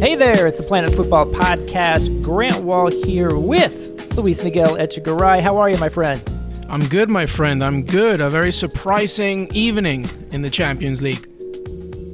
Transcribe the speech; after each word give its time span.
Hey 0.00 0.14
there, 0.14 0.46
it's 0.46 0.56
the 0.56 0.62
Planet 0.62 0.94
Football 0.94 1.26
Podcast. 1.26 2.22
Grant 2.22 2.62
Wahl 2.62 2.90
here 2.90 3.36
with 3.36 4.16
Luis 4.16 4.42
Miguel 4.42 4.76
Echegaray. 4.76 5.42
How 5.42 5.58
are 5.58 5.68
you, 5.68 5.76
my 5.76 5.90
friend? 5.90 6.22
I'm 6.70 6.82
good, 6.88 7.10
my 7.10 7.26
friend. 7.26 7.62
I'm 7.62 7.84
good. 7.84 8.18
A 8.22 8.30
very 8.30 8.50
surprising 8.50 9.54
evening 9.54 10.08
in 10.32 10.40
the 10.40 10.48
Champions 10.48 11.02
League. 11.02 11.28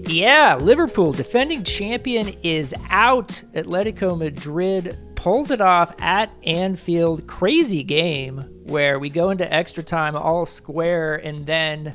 Yeah, 0.09 0.59
Liverpool, 0.61 1.13
defending 1.13 1.63
champion, 1.63 2.35
is 2.43 2.75
out. 2.91 3.41
Atletico 3.55 4.19
Madrid 4.19 4.99
pulls 5.15 5.53
it 5.53 5.61
off 5.61 5.93
at 6.01 6.33
Anfield. 6.43 7.29
Crazy 7.29 7.85
game 7.85 8.39
where 8.65 8.99
we 8.99 9.11
go 9.11 9.31
into 9.31 9.51
extra 9.55 9.85
time 9.85 10.17
all 10.17 10.45
square 10.45 11.15
and 11.15 11.47
then 11.47 11.95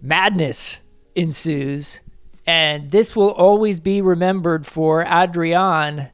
madness 0.00 0.80
ensues. 1.14 2.00
And 2.46 2.90
this 2.90 3.16
will 3.16 3.30
always 3.30 3.80
be 3.80 4.02
remembered 4.02 4.66
for 4.66 5.04
Adrian 5.08 6.10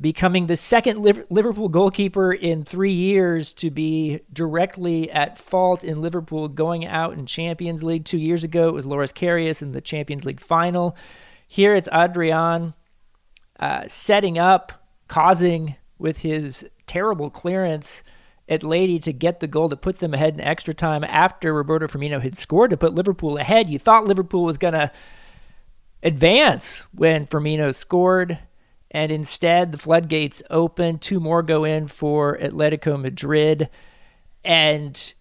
becoming 0.00 0.46
the 0.46 0.56
second 0.56 0.98
Liverpool 1.28 1.68
goalkeeper 1.68 2.32
in 2.32 2.64
three 2.64 2.92
years 2.92 3.52
to 3.52 3.70
be 3.70 4.20
directly 4.32 5.10
at 5.10 5.36
fault 5.36 5.84
in 5.84 6.00
Liverpool 6.00 6.48
going 6.48 6.86
out 6.86 7.12
in 7.12 7.26
Champions 7.26 7.84
League. 7.84 8.06
Two 8.06 8.16
years 8.16 8.42
ago, 8.42 8.68
it 8.68 8.74
was 8.74 8.86
Loris 8.86 9.12
Karius 9.12 9.60
in 9.60 9.72
the 9.72 9.82
Champions 9.82 10.24
League 10.24 10.40
final. 10.40 10.96
Here 11.46 11.74
it's 11.74 11.88
Adrian 11.92 12.74
uh, 13.58 13.82
setting 13.86 14.38
up, 14.38 14.86
causing 15.06 15.76
with 15.98 16.18
his 16.18 16.66
terrible 16.86 17.28
clearance 17.28 18.02
at 18.48 18.64
Lady 18.64 18.98
to 19.00 19.12
get 19.12 19.40
the 19.40 19.46
goal 19.46 19.68
that 19.68 19.82
puts 19.82 19.98
them 19.98 20.14
ahead 20.14 20.32
in 20.32 20.40
extra 20.40 20.72
time 20.72 21.04
after 21.04 21.52
Roberto 21.52 21.86
Firmino 21.86 22.22
had 22.22 22.34
scored 22.34 22.70
to 22.70 22.76
put 22.78 22.94
Liverpool 22.94 23.36
ahead. 23.36 23.68
You 23.68 23.78
thought 23.78 24.06
Liverpool 24.06 24.44
was 24.44 24.56
going 24.56 24.74
to 24.74 24.90
advance 26.02 26.84
when 26.92 27.26
Firmino 27.26 27.74
scored. 27.74 28.38
And 28.90 29.12
instead, 29.12 29.72
the 29.72 29.78
floodgates 29.78 30.42
open. 30.50 30.98
Two 30.98 31.20
more 31.20 31.42
go 31.42 31.64
in 31.64 31.86
for 31.86 32.36
Atletico 32.38 33.00
Madrid. 33.00 33.70
And 34.44 35.14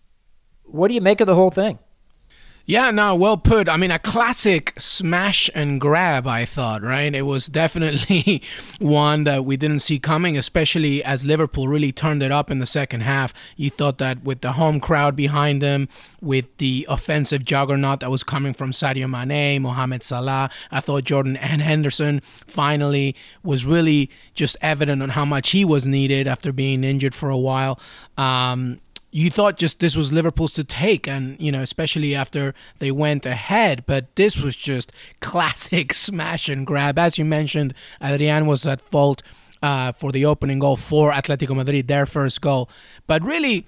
what 0.63 0.87
do 0.87 0.95
you 0.95 1.01
make 1.01 1.21
of 1.21 1.27
the 1.27 1.35
whole 1.35 1.51
thing? 1.51 1.77
Yeah, 2.69 2.91
no, 2.91 3.15
well 3.15 3.35
put. 3.35 3.67
I 3.67 3.77
mean, 3.77 3.89
a 3.89 3.97
classic 3.97 4.75
smash 4.77 5.49
and 5.55 5.81
grab, 5.81 6.27
I 6.27 6.45
thought, 6.45 6.83
right? 6.83 7.11
It 7.15 7.23
was 7.23 7.47
definitely 7.47 8.43
one 8.79 9.23
that 9.23 9.43
we 9.43 9.57
didn't 9.57 9.79
see 9.79 9.97
coming, 9.97 10.37
especially 10.37 11.03
as 11.03 11.25
Liverpool 11.25 11.67
really 11.67 11.91
turned 11.91 12.21
it 12.21 12.31
up 12.31 12.51
in 12.51 12.59
the 12.59 12.67
second 12.67 13.01
half. 13.01 13.33
You 13.55 13.71
thought 13.71 13.97
that 13.97 14.23
with 14.23 14.41
the 14.41 14.51
home 14.51 14.79
crowd 14.79 15.15
behind 15.15 15.63
them, 15.63 15.89
with 16.21 16.45
the 16.57 16.85
offensive 16.87 17.43
juggernaut 17.43 18.01
that 18.01 18.11
was 18.11 18.23
coming 18.23 18.53
from 18.53 18.69
Sadio 18.69 19.09
Mane, 19.09 19.63
Mohamed 19.63 20.03
Salah, 20.03 20.51
I 20.69 20.79
thought 20.79 21.05
Jordan 21.05 21.37
and 21.37 21.63
Henderson 21.63 22.21
finally 22.45 23.15
was 23.41 23.65
really 23.65 24.11
just 24.35 24.55
evident 24.61 25.01
on 25.01 25.09
how 25.09 25.25
much 25.25 25.49
he 25.49 25.65
was 25.65 25.87
needed 25.87 26.27
after 26.27 26.53
being 26.53 26.83
injured 26.83 27.15
for 27.15 27.31
a 27.31 27.37
while. 27.37 27.79
Um, 28.15 28.79
you 29.11 29.29
thought 29.29 29.57
just 29.57 29.79
this 29.79 29.95
was 29.95 30.11
Liverpool's 30.11 30.53
to 30.53 30.63
take, 30.63 31.07
and 31.07 31.39
you 31.39 31.51
know, 31.51 31.61
especially 31.61 32.15
after 32.15 32.53
they 32.79 32.91
went 32.91 33.25
ahead. 33.25 33.85
But 33.85 34.15
this 34.15 34.41
was 34.41 34.55
just 34.55 34.91
classic 35.19 35.93
smash 35.93 36.49
and 36.49 36.65
grab. 36.65 36.99
As 36.99 37.17
you 37.17 37.25
mentioned, 37.25 37.73
Adrian 38.01 38.45
was 38.45 38.65
at 38.65 38.81
fault 38.81 39.23
uh, 39.61 39.91
for 39.93 40.11
the 40.11 40.25
opening 40.25 40.59
goal 40.59 40.75
for 40.75 41.11
Atletico 41.11 41.55
Madrid, 41.55 41.87
their 41.87 42.05
first 42.05 42.41
goal. 42.41 42.69
But 43.07 43.23
really, 43.23 43.65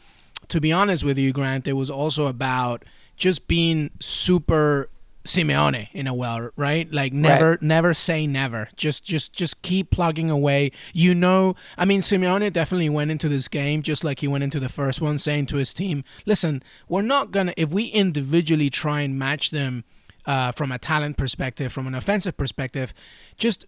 to 0.50 0.62
be 0.62 0.72
honest 0.72 1.03
with 1.03 1.18
you, 1.18 1.31
Grant, 1.31 1.68
it 1.68 1.74
was 1.74 1.90
also 1.90 2.28
about 2.28 2.84
just 3.16 3.47
being 3.47 3.91
super 4.00 4.90
Simeone 5.24 5.88
in 5.94 6.08
a 6.08 6.14
way, 6.14 6.50
right? 6.56 6.92
Like 6.92 7.14
never 7.14 7.52
right. 7.52 7.62
never 7.62 7.94
say 7.94 8.26
never. 8.26 8.70
Just 8.76 9.04
just 9.04 9.34
just 9.34 9.62
keep 9.62 9.92
plugging 9.92 10.32
away. 10.32 10.72
You 10.94 11.14
know, 11.14 11.56
I 11.78 11.86
mean 11.86 12.02
Simeone 12.02 12.52
definitely 12.52 12.90
went 12.90 13.12
into 13.12 13.30
this 13.30 13.48
game 13.48 13.81
just 13.81 14.04
like 14.04 14.20
he 14.20 14.28
went 14.28 14.44
into 14.44 14.60
the 14.60 14.70
first 14.70 15.02
one 15.02 15.18
saying 15.18 15.46
to 15.48 15.58
his 15.58 15.74
team, 15.74 16.04
"Listen, 16.26 16.64
we're 16.90 17.02
not 17.02 17.31
going 17.31 17.48
to 17.48 17.62
if 17.62 17.72
we 17.72 17.86
individually 17.86 18.70
try 18.70 19.02
and 19.02 19.18
match 19.18 19.52
them 19.52 19.84
uh, 20.26 20.52
from 20.52 20.72
a 20.72 20.80
talent 20.80 21.18
perspective, 21.18 21.72
from 21.72 21.88
an 21.88 21.96
offensive 21.96 22.38
perspective, 22.38 22.94
just 23.38 23.66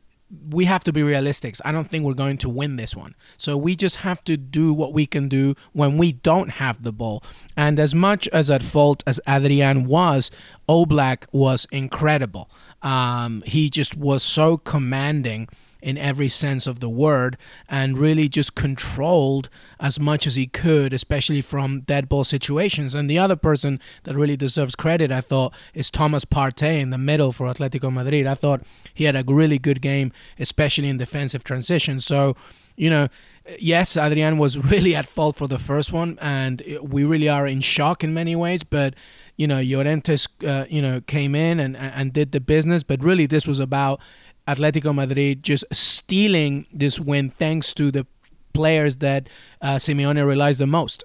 we 0.49 0.65
have 0.65 0.83
to 0.85 0.93
be 0.93 1.03
realistic. 1.03 1.55
I 1.63 1.71
don't 1.71 1.89
think 1.89 2.05
we're 2.05 2.13
going 2.13 2.37
to 2.39 2.49
win 2.49 2.75
this 2.75 2.95
one. 2.95 3.15
So 3.37 3.57
we 3.57 3.75
just 3.75 3.97
have 3.97 4.23
to 4.25 4.37
do 4.37 4.73
what 4.73 4.93
we 4.93 5.05
can 5.05 5.27
do 5.29 5.55
when 5.73 5.97
we 5.97 6.13
don't 6.13 6.49
have 6.49 6.83
the 6.83 6.91
ball. 6.91 7.23
And 7.55 7.79
as 7.79 7.93
much 7.93 8.27
as 8.29 8.49
at 8.49 8.63
fault 8.63 9.03
as 9.05 9.19
Adrian 9.27 9.85
was, 9.85 10.31
Oblak 10.67 11.25
was 11.31 11.67
incredible. 11.71 12.49
Um, 12.81 13.41
he 13.45 13.69
just 13.69 13.95
was 13.95 14.23
so 14.23 14.57
commanding 14.57 15.47
in 15.83 15.97
every 15.97 16.29
sense 16.29 16.65
of 16.65 16.79
the 16.79 16.89
word 16.89 17.37
and 17.67 17.97
really 17.97 18.29
just 18.29 18.55
controlled 18.55 19.49
as 19.79 19.99
much 19.99 20.25
as 20.25 20.35
he 20.35 20.47
could, 20.47 20.93
especially 20.93 21.41
from 21.41 21.81
dead 21.81 22.07
ball 22.07 22.23
situations. 22.23 22.95
And 22.95 23.09
the 23.09 23.19
other 23.19 23.35
person 23.35 23.81
that 24.03 24.15
really 24.15 24.37
deserves 24.37 24.75
credit, 24.75 25.11
I 25.11 25.19
thought, 25.21 25.53
is 25.73 25.91
Thomas 25.91 26.23
Partey 26.23 26.79
in 26.79 26.89
the 26.89 26.97
middle 26.97 27.33
for 27.33 27.47
Atletico 27.47 27.91
Madrid. 27.91 28.25
I 28.25 28.33
thought 28.33 28.63
he 28.93 29.03
had 29.03 29.15
a 29.15 29.23
really 29.27 29.59
good 29.59 29.81
game, 29.81 30.13
especially 30.39 30.87
in 30.87 30.97
defensive 30.97 31.43
transition. 31.43 31.99
So, 31.99 32.37
you 32.77 32.89
know, 32.89 33.09
yes, 33.59 33.97
Adrian 33.97 34.37
was 34.37 34.57
really 34.71 34.95
at 34.95 35.07
fault 35.07 35.35
for 35.35 35.47
the 35.47 35.59
first 35.59 35.91
one, 35.91 36.17
and 36.21 36.63
we 36.81 37.03
really 37.03 37.27
are 37.27 37.45
in 37.45 37.59
shock 37.59 38.03
in 38.03 38.13
many 38.13 38.35
ways, 38.35 38.63
but 38.63 38.95
you 39.35 39.47
know, 39.47 39.61
Llorente, 39.61 40.15
uh, 40.45 40.65
you 40.69 40.81
know, 40.81 41.01
came 41.01 41.33
in 41.33 41.59
and 41.59 41.75
and 41.75 42.13
did 42.13 42.31
the 42.31 42.39
business, 42.39 42.83
but 42.83 43.03
really 43.03 43.25
this 43.25 43.47
was 43.47 43.59
about 43.59 43.99
Atletico 44.47 44.93
Madrid 44.93 45.43
just 45.43 45.65
stealing 45.71 46.65
this 46.71 46.99
win 46.99 47.29
thanks 47.29 47.73
to 47.73 47.91
the 47.91 48.05
players 48.53 48.97
that 48.97 49.27
uh, 49.61 49.75
Simeone 49.75 50.25
relies 50.25 50.57
the 50.57 50.67
most. 50.67 51.03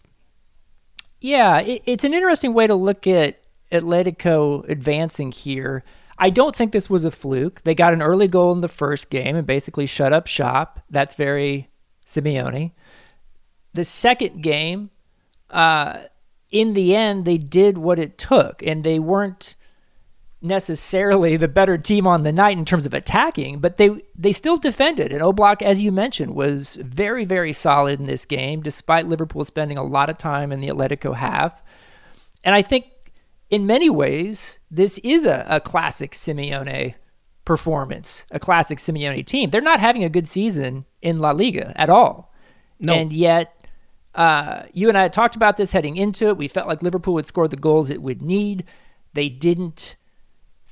Yeah, 1.20 1.60
it, 1.60 1.82
it's 1.86 2.04
an 2.04 2.14
interesting 2.14 2.54
way 2.54 2.66
to 2.66 2.74
look 2.74 3.06
at 3.06 3.40
Atletico 3.72 4.68
advancing 4.68 5.32
here. 5.32 5.84
I 6.18 6.30
don't 6.30 6.54
think 6.54 6.72
this 6.72 6.90
was 6.90 7.04
a 7.04 7.10
fluke. 7.10 7.62
They 7.62 7.74
got 7.74 7.92
an 7.92 8.02
early 8.02 8.28
goal 8.28 8.52
in 8.52 8.60
the 8.60 8.68
first 8.68 9.08
game 9.10 9.36
and 9.36 9.46
basically 9.46 9.86
shut 9.86 10.12
up 10.12 10.26
shop. 10.26 10.80
That's 10.90 11.14
very 11.14 11.68
Simeone. 12.04 12.72
The 13.72 13.84
second 13.84 14.42
game, 14.42 14.90
uh, 15.50 16.04
in 16.50 16.74
the 16.74 16.96
end, 16.96 17.24
they 17.24 17.38
did 17.38 17.78
what 17.78 17.98
it 17.98 18.18
took, 18.18 18.62
and 18.62 18.82
they 18.82 18.98
weren't 18.98 19.54
necessarily 20.40 21.36
the 21.36 21.48
better 21.48 21.76
team 21.76 22.06
on 22.06 22.22
the 22.22 22.32
night 22.32 22.56
in 22.56 22.64
terms 22.64 22.86
of 22.86 22.94
attacking, 22.94 23.58
but 23.58 23.76
they 23.76 23.90
they 24.16 24.32
still 24.32 24.56
defended. 24.56 25.12
And 25.12 25.20
Oblak, 25.22 25.62
as 25.62 25.82
you 25.82 25.90
mentioned, 25.90 26.34
was 26.34 26.76
very 26.76 27.24
very 27.24 27.52
solid 27.52 27.98
in 28.00 28.06
this 28.06 28.24
game, 28.24 28.60
despite 28.62 29.08
Liverpool 29.08 29.44
spending 29.44 29.76
a 29.78 29.82
lot 29.82 30.10
of 30.10 30.18
time 30.18 30.52
in 30.52 30.60
the 30.60 30.68
Atletico 30.68 31.16
half. 31.16 31.60
And 32.44 32.54
I 32.54 32.62
think 32.62 32.86
in 33.50 33.66
many 33.66 33.90
ways 33.90 34.60
this 34.70 34.98
is 34.98 35.24
a, 35.26 35.44
a 35.48 35.60
classic 35.60 36.12
Simeone 36.12 36.94
performance, 37.44 38.26
a 38.30 38.38
classic 38.38 38.78
Simeone 38.78 39.24
team. 39.26 39.50
They're 39.50 39.60
not 39.60 39.80
having 39.80 40.04
a 40.04 40.08
good 40.10 40.28
season 40.28 40.84
in 41.02 41.18
La 41.18 41.30
Liga 41.32 41.72
at 41.76 41.90
all, 41.90 42.32
No. 42.78 42.94
and 42.94 43.12
yet. 43.12 43.54
Uh, 44.14 44.64
you 44.72 44.88
and 44.88 44.98
I 44.98 45.02
had 45.02 45.12
talked 45.12 45.36
about 45.36 45.56
this 45.58 45.70
heading 45.70 45.96
into 45.96 46.26
it. 46.26 46.36
We 46.36 46.48
felt 46.48 46.66
like 46.66 46.82
Liverpool 46.82 47.14
would 47.14 47.26
score 47.26 47.46
the 47.46 47.56
goals 47.56 47.88
it 47.88 48.02
would 48.02 48.20
need. 48.20 48.64
They 49.12 49.28
didn't 49.28 49.94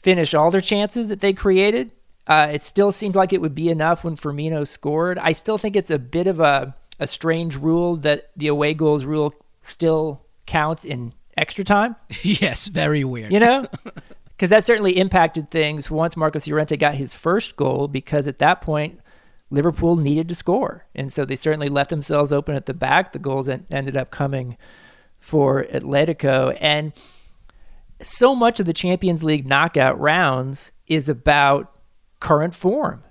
finish 0.07 0.35
all 0.35 0.53
their 0.53 0.61
chances 0.61 1.09
that 1.09 1.19
they 1.19 1.33
created. 1.33 1.91
Uh, 2.29 2.49
it 2.53 2.63
still 2.63 2.93
seemed 2.93 3.17
like 3.17 3.33
it 3.33 3.41
would 3.41 3.57
be 3.57 3.69
enough 3.69 4.05
when 4.05 4.15
Firmino 4.15 4.65
scored. 4.65 5.19
I 5.19 5.33
still 5.33 5.59
think 5.59 5.75
it's 5.75 5.91
a 5.91 5.99
bit 5.99 6.29
of 6.29 6.39
a, 6.39 6.77
a 7.01 7.09
strange 7.09 7.57
rule 7.57 7.97
that 7.97 8.31
the 8.37 8.47
away 8.47 8.73
goals 8.73 9.05
rule 9.05 9.35
still 9.63 10.25
counts 10.47 10.85
in 10.85 11.13
extra 11.37 11.65
time, 11.65 11.97
yes, 12.23 12.69
very 12.69 13.03
weird. 13.03 13.33
you 13.33 13.41
know? 13.41 13.67
Because 14.37 14.51
that 14.51 14.65
certainly 14.65 14.99
impacted 14.99 15.51
things 15.51 15.91
once 15.91 16.15
Marcos 16.15 16.47
Llorente 16.47 16.77
got 16.77 16.97
his 16.97 17.15
first 17.15 17.57
goal, 17.57 17.89
because 17.89 18.29
at 18.29 18.39
that 18.41 18.61
point, 18.61 19.01
Liverpool 19.49 19.97
needed 19.97 20.29
to 20.29 20.35
score. 20.35 20.85
And 20.95 21.11
so 21.11 21.25
they 21.25 21.37
certainly 21.37 21.71
left 21.71 21.89
themselves 21.89 22.33
open 22.33 22.55
at 22.55 22.67
the 22.67 22.75
back. 22.75 23.13
The 23.13 23.19
goals 23.19 23.49
en- 23.49 23.65
ended 23.71 23.97
up 23.97 24.11
coming 24.11 24.59
for 25.19 25.65
Atletico. 25.65 26.55
And 26.61 26.93
so 28.03 28.35
much 28.35 28.61
of 28.61 28.67
the 28.67 28.73
Champions 28.73 29.25
League 29.25 29.47
knockout 29.47 29.99
rounds 29.99 30.73
is 30.87 31.09
about 31.09 31.75
current 32.21 32.55
form. 32.55 33.03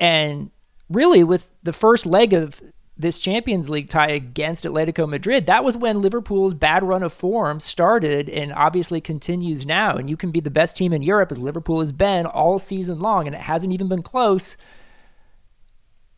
And 0.00 0.50
really, 0.88 1.22
with 1.24 1.52
the 1.62 1.72
first 1.72 2.06
leg 2.06 2.32
of 2.32 2.60
this 2.98 3.18
Champions 3.20 3.68
League 3.68 3.90
tie 3.90 4.08
against 4.08 4.64
Atletico 4.64 5.08
Madrid, 5.08 5.46
that 5.46 5.64
was 5.64 5.76
when 5.76 6.00
Liverpool's 6.00 6.54
bad 6.54 6.82
run 6.82 7.02
of 7.02 7.12
form 7.12 7.60
started 7.60 8.28
and 8.30 8.52
obviously 8.54 9.00
continues 9.00 9.66
now. 9.66 9.96
And 9.96 10.08
you 10.08 10.16
can 10.16 10.30
be 10.30 10.40
the 10.40 10.50
best 10.50 10.76
team 10.76 10.92
in 10.92 11.02
Europe, 11.02 11.30
as 11.30 11.38
Liverpool 11.38 11.80
has 11.80 11.92
been 11.92 12.24
all 12.24 12.58
season 12.58 13.00
long, 13.00 13.26
and 13.26 13.34
it 13.34 13.42
hasn't 13.42 13.74
even 13.74 13.88
been 13.88 14.02
close. 14.02 14.56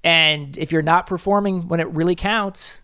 And 0.05 0.57
if 0.57 0.71
you're 0.71 0.83
not 0.83 1.07
performing 1.07 1.67
when 1.67 1.81
it 1.81 1.89
really 1.89 2.15
counts, 2.15 2.83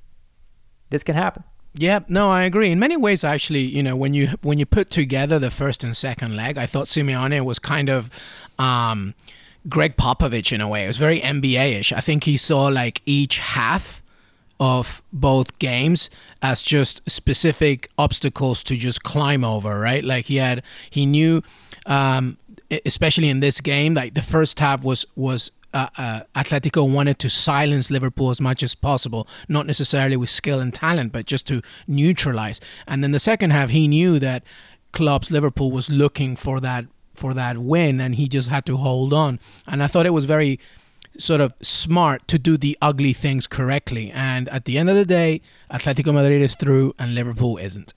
this 0.90 1.04
can 1.04 1.14
happen. 1.14 1.44
Yeah, 1.76 2.00
no, 2.08 2.30
I 2.30 2.44
agree. 2.44 2.70
In 2.70 2.78
many 2.78 2.96
ways, 2.96 3.24
actually, 3.24 3.62
you 3.62 3.82
know, 3.82 3.96
when 3.96 4.14
you 4.14 4.28
when 4.42 4.58
you 4.58 4.66
put 4.66 4.90
together 4.90 5.38
the 5.40 5.50
first 5.50 5.82
and 5.82 5.96
second 5.96 6.36
leg, 6.36 6.56
I 6.56 6.66
thought 6.66 6.86
Simeone 6.86 7.44
was 7.44 7.58
kind 7.58 7.90
of 7.90 8.10
um, 8.60 9.14
Gregg 9.68 9.96
Popovich 9.96 10.52
in 10.52 10.60
a 10.60 10.68
way. 10.68 10.84
It 10.84 10.86
was 10.86 10.98
very 10.98 11.20
NBA-ish. 11.20 11.92
I 11.92 12.00
think 12.00 12.24
he 12.24 12.36
saw 12.36 12.66
like 12.66 13.02
each 13.06 13.38
half 13.38 14.02
of 14.60 15.02
both 15.12 15.58
games 15.58 16.10
as 16.40 16.62
just 16.62 17.02
specific 17.10 17.90
obstacles 17.98 18.62
to 18.64 18.76
just 18.76 19.02
climb 19.02 19.42
over, 19.42 19.78
right? 19.80 20.04
Like 20.04 20.26
he 20.26 20.36
had, 20.36 20.62
he 20.90 21.06
knew, 21.06 21.42
um, 21.86 22.38
especially 22.86 23.28
in 23.28 23.40
this 23.40 23.60
game, 23.60 23.94
like 23.94 24.14
the 24.14 24.22
first 24.22 24.60
half 24.60 24.84
was 24.84 25.06
was 25.16 25.50
uh, 25.74 25.88
uh, 25.98 26.20
Atletico 26.34 26.90
wanted 26.90 27.18
to 27.18 27.28
silence 27.28 27.90
Liverpool 27.90 28.30
as 28.30 28.40
much 28.40 28.62
as 28.62 28.74
possible, 28.74 29.28
not 29.48 29.66
necessarily 29.66 30.16
with 30.16 30.30
skill 30.30 30.60
and 30.60 30.72
talent, 30.72 31.12
but 31.12 31.26
just 31.26 31.46
to 31.48 31.60
neutralize. 31.86 32.60
And 32.86 33.02
then 33.02 33.10
the 33.10 33.18
second 33.18 33.50
half, 33.50 33.70
he 33.70 33.88
knew 33.88 34.18
that 34.20 34.44
clubs 34.92 35.30
Liverpool 35.30 35.70
was 35.70 35.90
looking 35.90 36.36
for 36.36 36.60
that 36.60 36.86
for 37.12 37.34
that 37.34 37.58
win, 37.58 38.00
and 38.00 38.14
he 38.16 38.26
just 38.28 38.48
had 38.48 38.66
to 38.66 38.76
hold 38.76 39.12
on. 39.12 39.38
And 39.66 39.82
I 39.82 39.86
thought 39.86 40.06
it 40.06 40.10
was 40.10 40.24
very 40.24 40.58
sort 41.16 41.40
of 41.40 41.54
smart 41.62 42.26
to 42.26 42.38
do 42.38 42.56
the 42.56 42.76
ugly 42.82 43.12
things 43.12 43.46
correctly. 43.46 44.10
And 44.10 44.48
at 44.48 44.64
the 44.64 44.78
end 44.78 44.90
of 44.90 44.96
the 44.96 45.04
day, 45.04 45.40
Atletico 45.70 46.12
Madrid 46.12 46.42
is 46.42 46.54
through, 46.56 46.94
and 46.98 47.14
Liverpool 47.14 47.56
isn't. 47.56 47.94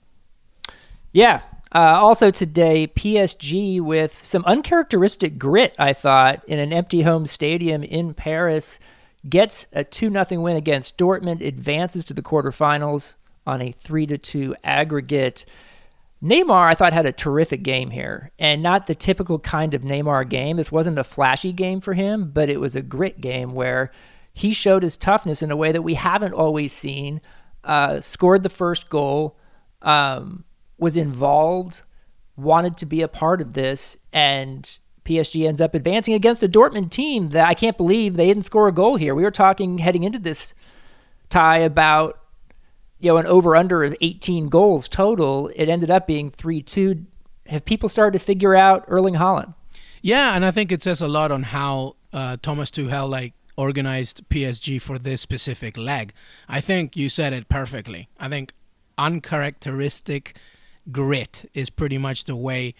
Yeah. 1.12 1.40
Uh, 1.74 1.98
also 2.00 2.30
today, 2.30 2.86
PSG 2.86 3.80
with 3.80 4.16
some 4.24 4.44
uncharacteristic 4.46 5.38
grit, 5.38 5.74
I 5.78 5.92
thought, 5.92 6.42
in 6.46 6.58
an 6.58 6.72
empty 6.72 7.02
home 7.02 7.26
stadium 7.26 7.82
in 7.82 8.14
Paris, 8.14 8.80
gets 9.28 9.66
a 9.72 9.84
2 9.84 10.10
0 10.10 10.40
win 10.40 10.56
against 10.56 10.96
Dortmund, 10.96 11.44
advances 11.44 12.04
to 12.06 12.14
the 12.14 12.22
quarterfinals 12.22 13.16
on 13.46 13.60
a 13.60 13.72
3 13.72 14.06
2 14.06 14.54
aggregate. 14.64 15.44
Neymar, 16.22 16.66
I 16.66 16.74
thought, 16.74 16.92
had 16.92 17.06
a 17.06 17.12
terrific 17.12 17.62
game 17.62 17.90
here, 17.90 18.32
and 18.38 18.62
not 18.62 18.86
the 18.86 18.94
typical 18.94 19.38
kind 19.38 19.72
of 19.72 19.82
Neymar 19.82 20.28
game. 20.28 20.56
This 20.56 20.72
wasn't 20.72 20.98
a 20.98 21.04
flashy 21.04 21.52
game 21.52 21.80
for 21.80 21.94
him, 21.94 22.30
but 22.32 22.48
it 22.48 22.60
was 22.60 22.74
a 22.74 22.82
grit 22.82 23.20
game 23.20 23.52
where 23.52 23.92
he 24.32 24.52
showed 24.52 24.82
his 24.82 24.96
toughness 24.96 25.42
in 25.42 25.50
a 25.50 25.56
way 25.56 25.70
that 25.70 25.82
we 25.82 25.94
haven't 25.94 26.34
always 26.34 26.72
seen. 26.72 27.20
Uh, 27.62 28.00
scored 28.00 28.42
the 28.42 28.48
first 28.48 28.88
goal, 28.88 29.36
um, 29.82 30.44
was 30.78 30.96
involved, 30.96 31.82
wanted 32.36 32.76
to 32.78 32.86
be 32.86 33.02
a 33.02 33.08
part 33.08 33.40
of 33.40 33.54
this, 33.54 33.96
and 34.12 34.78
PSG 35.04 35.46
ends 35.46 35.60
up 35.60 35.74
advancing 35.74 36.14
against 36.14 36.42
a 36.42 36.48
Dortmund 36.48 36.90
team 36.90 37.30
that 37.30 37.48
I 37.48 37.54
can't 37.54 37.76
believe 37.76 38.14
they 38.14 38.26
didn't 38.26 38.44
score 38.44 38.68
a 38.68 38.72
goal 38.72 38.96
here. 38.96 39.14
We 39.14 39.24
were 39.24 39.30
talking 39.30 39.78
heading 39.78 40.04
into 40.04 40.18
this 40.18 40.54
tie 41.30 41.58
about 41.58 42.20
you 42.98 43.10
know 43.10 43.16
an 43.16 43.26
over 43.26 43.56
under 43.56 43.82
of 43.84 43.96
18 44.00 44.48
goals 44.48 44.88
total. 44.88 45.48
It 45.56 45.68
ended 45.68 45.90
up 45.90 46.06
being 46.06 46.30
3-2. 46.30 47.04
Have 47.46 47.64
people 47.64 47.88
started 47.88 48.18
to 48.18 48.24
figure 48.24 48.54
out 48.54 48.84
Erling 48.86 49.14
Haaland? 49.14 49.54
Yeah, 50.02 50.34
and 50.34 50.44
I 50.44 50.50
think 50.50 50.70
it 50.70 50.82
says 50.82 51.00
a 51.00 51.08
lot 51.08 51.30
on 51.30 51.44
how 51.44 51.96
uh, 52.12 52.36
Thomas 52.40 52.70
Tuchel 52.70 53.08
like 53.08 53.32
organized 53.56 54.22
PSG 54.28 54.80
for 54.80 54.98
this 54.98 55.20
specific 55.20 55.76
leg. 55.76 56.12
I 56.48 56.60
think 56.60 56.96
you 56.96 57.08
said 57.08 57.32
it 57.32 57.48
perfectly. 57.48 58.08
I 58.18 58.28
think 58.28 58.52
uncharacteristic 58.96 60.36
grit 60.90 61.50
is 61.54 61.70
pretty 61.70 61.98
much 61.98 62.24
the 62.24 62.36
way 62.36 62.74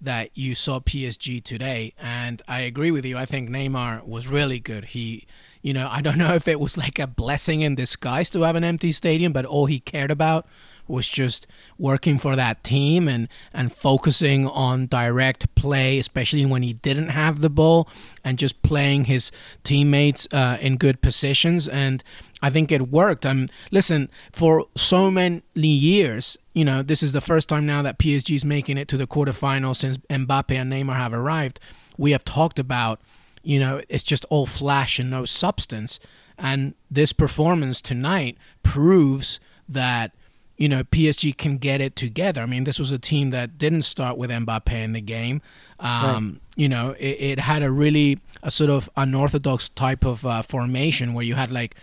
that 0.00 0.30
you 0.34 0.54
saw 0.54 0.80
PSG 0.80 1.42
today. 1.42 1.94
And 1.98 2.42
I 2.48 2.60
agree 2.60 2.90
with 2.90 3.04
you. 3.04 3.16
I 3.16 3.24
think 3.24 3.48
Neymar 3.48 4.04
was 4.04 4.26
really 4.26 4.58
good. 4.58 4.86
He, 4.86 5.26
you 5.62 5.72
know, 5.72 5.88
I 5.90 6.00
don't 6.00 6.18
know 6.18 6.34
if 6.34 6.48
it 6.48 6.60
was 6.60 6.76
like 6.76 6.98
a 6.98 7.06
blessing 7.06 7.60
in 7.60 7.74
disguise 7.74 8.28
to 8.30 8.42
have 8.42 8.56
an 8.56 8.64
empty 8.64 8.92
stadium, 8.92 9.32
but 9.32 9.44
all 9.44 9.66
he 9.66 9.80
cared 9.80 10.10
about 10.10 10.46
was 10.88 11.08
just 11.08 11.46
working 11.78 12.18
for 12.18 12.36
that 12.36 12.62
team 12.64 13.08
and 13.08 13.28
and 13.52 13.72
focusing 13.72 14.46
on 14.48 14.86
direct 14.86 15.54
play, 15.54 15.98
especially 15.98 16.44
when 16.44 16.62
he 16.62 16.72
didn't 16.74 17.08
have 17.08 17.40
the 17.40 17.50
ball, 17.50 17.88
and 18.24 18.38
just 18.38 18.62
playing 18.62 19.04
his 19.04 19.30
teammates 19.64 20.26
uh, 20.32 20.58
in 20.60 20.76
good 20.76 21.00
positions. 21.00 21.68
And 21.68 22.02
I 22.42 22.50
think 22.50 22.72
it 22.72 22.88
worked. 22.88 23.24
Um, 23.24 23.48
listen, 23.70 24.10
for 24.32 24.66
so 24.74 25.10
many 25.10 25.42
years, 25.54 26.36
you 26.52 26.64
know, 26.64 26.82
this 26.82 27.02
is 27.02 27.12
the 27.12 27.20
first 27.20 27.48
time 27.48 27.64
now 27.64 27.82
that 27.82 27.98
PSG 27.98 28.34
is 28.34 28.44
making 28.44 28.76
it 28.76 28.88
to 28.88 28.96
the 28.96 29.06
quarterfinals 29.06 29.76
since 29.76 29.98
Mbappe 29.98 30.50
and 30.50 30.72
Neymar 30.72 30.96
have 30.96 31.12
arrived. 31.12 31.60
We 31.96 32.10
have 32.12 32.24
talked 32.24 32.58
about, 32.58 33.00
you 33.42 33.60
know, 33.60 33.82
it's 33.88 34.04
just 34.04 34.24
all 34.30 34.46
flash 34.46 34.98
and 34.98 35.10
no 35.10 35.24
substance. 35.24 36.00
And 36.38 36.74
this 36.90 37.12
performance 37.12 37.80
tonight 37.80 38.36
proves 38.62 39.40
that 39.68 40.12
you 40.58 40.68
know, 40.68 40.84
PSG 40.84 41.36
can 41.36 41.56
get 41.56 41.80
it 41.80 41.96
together. 41.96 42.40
I 42.40 42.46
mean, 42.46 42.62
this 42.62 42.78
was 42.78 42.92
a 42.92 42.98
team 42.98 43.30
that 43.30 43.58
didn't 43.58 43.82
start 43.82 44.16
with 44.16 44.30
Mbappe 44.30 44.72
in 44.72 44.92
the 44.92 45.00
game. 45.00 45.42
Um, 45.80 46.40
You 46.54 46.68
know, 46.68 46.94
it, 47.00 47.16
it, 47.30 47.38
had 47.40 47.62
a 47.62 47.70
really 47.70 48.18
a 48.42 48.50
sort 48.50 48.70
of 48.70 48.88
unorthodox 48.96 49.70
type 49.70 50.04
of 50.04 50.24
uh, 50.24 50.42
formation 50.42 51.14
where 51.14 51.24
you 51.24 51.34
had 51.34 51.50
like 51.50 51.74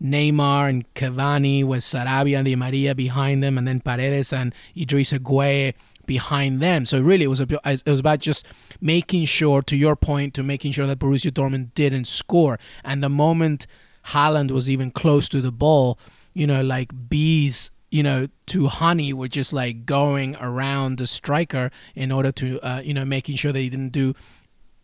Neymar 0.00 0.68
and 0.68 0.94
Cavani 0.94 1.64
with 1.64 1.80
Sarabia 1.80 2.36
and 2.36 2.44
Di 2.44 2.54
Maria 2.54 2.94
behind 2.94 3.42
them, 3.42 3.58
and 3.58 3.66
then 3.66 3.80
Paredes 3.80 4.32
and 4.32 4.54
Idrissa 4.76 5.18
Gueye 5.18 5.74
behind 6.08 6.60
them. 6.60 6.84
So 6.84 7.00
really, 7.00 7.22
it 7.24 7.28
was 7.28 7.40
a, 7.40 7.46
it 7.64 7.86
was 7.86 8.00
about 8.00 8.18
just 8.18 8.44
making 8.80 9.26
sure, 9.26 9.62
to 9.62 9.76
your 9.76 9.94
point, 9.94 10.34
to 10.34 10.42
making 10.42 10.72
sure 10.72 10.86
that 10.88 10.98
Borussia 10.98 11.30
Dortmund 11.30 11.74
didn't 11.74 12.06
score. 12.06 12.58
And 12.84 13.04
the 13.04 13.08
moment 13.08 13.68
Haaland 14.06 14.50
was 14.50 14.68
even 14.68 14.90
close 14.90 15.28
to 15.28 15.40
the 15.40 15.52
ball, 15.52 16.00
you 16.34 16.48
know, 16.48 16.62
like 16.62 16.90
bees 17.08 17.70
you 17.90 18.02
know, 18.02 18.26
to 18.44 18.66
honey 18.66 19.14
were 19.14 19.28
just 19.28 19.52
like 19.52 19.86
going 19.86 20.36
around 20.36 20.98
the 20.98 21.06
striker 21.06 21.70
in 21.94 22.12
order 22.12 22.30
to, 22.30 22.60
uh, 22.60 22.82
you 22.84 22.92
know, 22.92 23.04
making 23.04 23.34
sure 23.34 23.50
that 23.50 23.60
he 23.60 23.70
didn't 23.70 23.92
do 23.92 24.14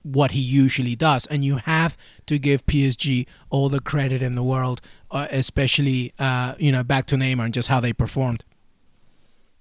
what 0.03 0.31
he 0.31 0.41
usually 0.41 0.95
does. 0.95 1.27
And 1.27 1.45
you 1.45 1.57
have 1.57 1.97
to 2.27 2.39
give 2.39 2.65
PSG 2.67 3.27
all 3.51 3.69
the 3.69 3.81
credit 3.81 4.23
in 4.23 4.37
the 4.37 4.43
world, 4.43 4.81
uh, 5.11 5.27
especially, 5.31 6.13
uh, 6.19 6.55
you 6.59 6.73
know, 6.73 6.83
back 6.83 7.07
to 7.07 7.17
Neymar 7.17 7.45
and 7.45 7.55
just 7.55 7.69
how 7.69 7.81
they 7.81 7.93
performed. 7.93 8.45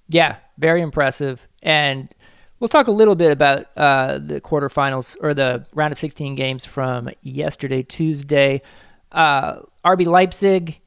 Yeah, 0.09 0.37
very 0.57 0.81
impressive. 0.81 1.47
And 1.63 2.13
we'll 2.59 2.67
talk 2.67 2.87
a 2.87 2.91
little 2.91 3.15
bit 3.15 3.31
about 3.31 3.65
uh, 3.75 4.19
the 4.19 4.39
quarterfinals 4.39 5.17
or 5.21 5.33
the 5.33 5.65
round 5.73 5.91
of 5.91 5.97
16 5.97 6.35
games 6.35 6.65
from 6.65 7.09
yesterday, 7.21 7.81
Tuesday. 7.81 8.61
Uh, 9.11 9.61
RB 9.83 10.05
Leipzig 10.05 10.81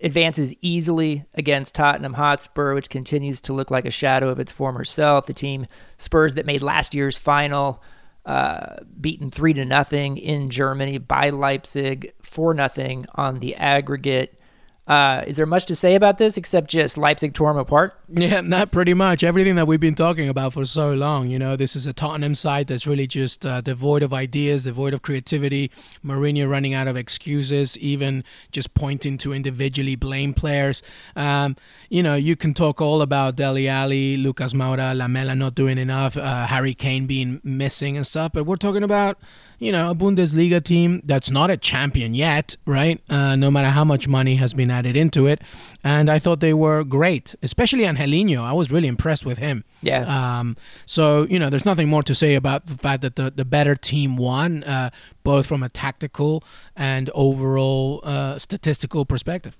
advances 0.00 0.54
easily 0.60 1.24
against 1.34 1.74
Tottenham 1.74 2.14
Hotspur, 2.14 2.74
which 2.74 2.90
continues 2.90 3.40
to 3.42 3.52
look 3.52 3.70
like 3.70 3.86
a 3.86 3.90
shadow 3.90 4.28
of 4.28 4.38
its 4.38 4.52
former 4.52 4.84
self. 4.84 5.26
The 5.26 5.32
team 5.32 5.66
Spurs 5.96 6.34
that 6.34 6.46
made 6.46 6.62
last 6.62 6.94
year's 6.94 7.16
final, 7.16 7.82
uh, 8.26 8.76
beaten 9.00 9.30
three 9.30 9.52
to 9.54 9.64
nothing 9.64 10.16
in 10.18 10.50
Germany 10.50 10.98
by 10.98 11.30
Leipzig, 11.30 12.12
four 12.22 12.52
nothing 12.52 13.06
on 13.14 13.38
the 13.38 13.54
aggregate. 13.54 14.38
Uh, 14.84 15.22
is 15.28 15.36
there 15.36 15.46
much 15.46 15.66
to 15.66 15.76
say 15.76 15.94
about 15.94 16.18
this 16.18 16.36
except 16.36 16.68
just 16.68 16.98
Leipzig 16.98 17.34
tore 17.34 17.50
them 17.50 17.56
apart? 17.56 17.94
Yeah, 18.08 18.40
not 18.40 18.72
pretty 18.72 18.94
much. 18.94 19.22
Everything 19.22 19.54
that 19.54 19.66
we've 19.66 19.78
been 19.78 19.94
talking 19.94 20.28
about 20.28 20.54
for 20.54 20.64
so 20.64 20.92
long. 20.92 21.28
You 21.28 21.38
know, 21.38 21.54
this 21.54 21.76
is 21.76 21.86
a 21.86 21.92
Tottenham 21.92 22.34
side 22.34 22.66
that's 22.66 22.84
really 22.84 23.06
just 23.06 23.46
uh, 23.46 23.60
devoid 23.60 24.02
of 24.02 24.12
ideas, 24.12 24.64
devoid 24.64 24.92
of 24.92 25.02
creativity. 25.02 25.70
Mourinho 26.04 26.50
running 26.50 26.74
out 26.74 26.88
of 26.88 26.96
excuses, 26.96 27.78
even 27.78 28.24
just 28.50 28.74
pointing 28.74 29.18
to 29.18 29.32
individually 29.32 29.94
blame 29.94 30.34
players. 30.34 30.82
Um, 31.14 31.56
you 31.88 32.02
know, 32.02 32.16
you 32.16 32.34
can 32.34 32.52
talk 32.52 32.80
all 32.80 33.02
about 33.02 33.36
Dele 33.36 33.68
Alli, 33.68 34.16
Lucas 34.16 34.52
Moura, 34.52 34.96
Lamela 34.96 35.36
not 35.36 35.54
doing 35.54 35.78
enough, 35.78 36.16
uh, 36.16 36.46
Harry 36.46 36.74
Kane 36.74 37.06
being 37.06 37.40
missing 37.44 37.96
and 37.96 38.06
stuff, 38.06 38.32
but 38.34 38.44
we're 38.44 38.56
talking 38.56 38.82
about 38.82 39.16
you 39.62 39.70
know, 39.70 39.92
a 39.92 39.94
Bundesliga 39.94 40.62
team 40.62 41.00
that's 41.04 41.30
not 41.30 41.48
a 41.48 41.56
champion 41.56 42.14
yet, 42.14 42.56
right? 42.66 43.00
Uh, 43.08 43.36
no 43.36 43.48
matter 43.48 43.68
how 43.68 43.84
much 43.84 44.08
money 44.08 44.34
has 44.34 44.54
been 44.54 44.72
added 44.72 44.96
into 44.96 45.28
it. 45.28 45.40
And 45.84 46.10
I 46.10 46.18
thought 46.18 46.40
they 46.40 46.52
were 46.52 46.82
great, 46.82 47.36
especially 47.44 47.86
Angelino. 47.86 48.42
I 48.42 48.52
was 48.54 48.72
really 48.72 48.88
impressed 48.88 49.24
with 49.24 49.38
him. 49.38 49.62
Yeah. 49.80 50.00
Um, 50.00 50.56
so, 50.84 51.28
you 51.30 51.38
know, 51.38 51.48
there's 51.48 51.64
nothing 51.64 51.88
more 51.88 52.02
to 52.02 52.14
say 52.14 52.34
about 52.34 52.66
the 52.66 52.74
fact 52.76 53.02
that 53.02 53.14
the, 53.14 53.30
the 53.30 53.44
better 53.44 53.76
team 53.76 54.16
won, 54.16 54.64
uh, 54.64 54.90
both 55.22 55.46
from 55.46 55.62
a 55.62 55.68
tactical 55.68 56.42
and 56.74 57.08
overall 57.14 58.00
uh, 58.02 58.40
statistical 58.40 59.04
perspective. 59.04 59.56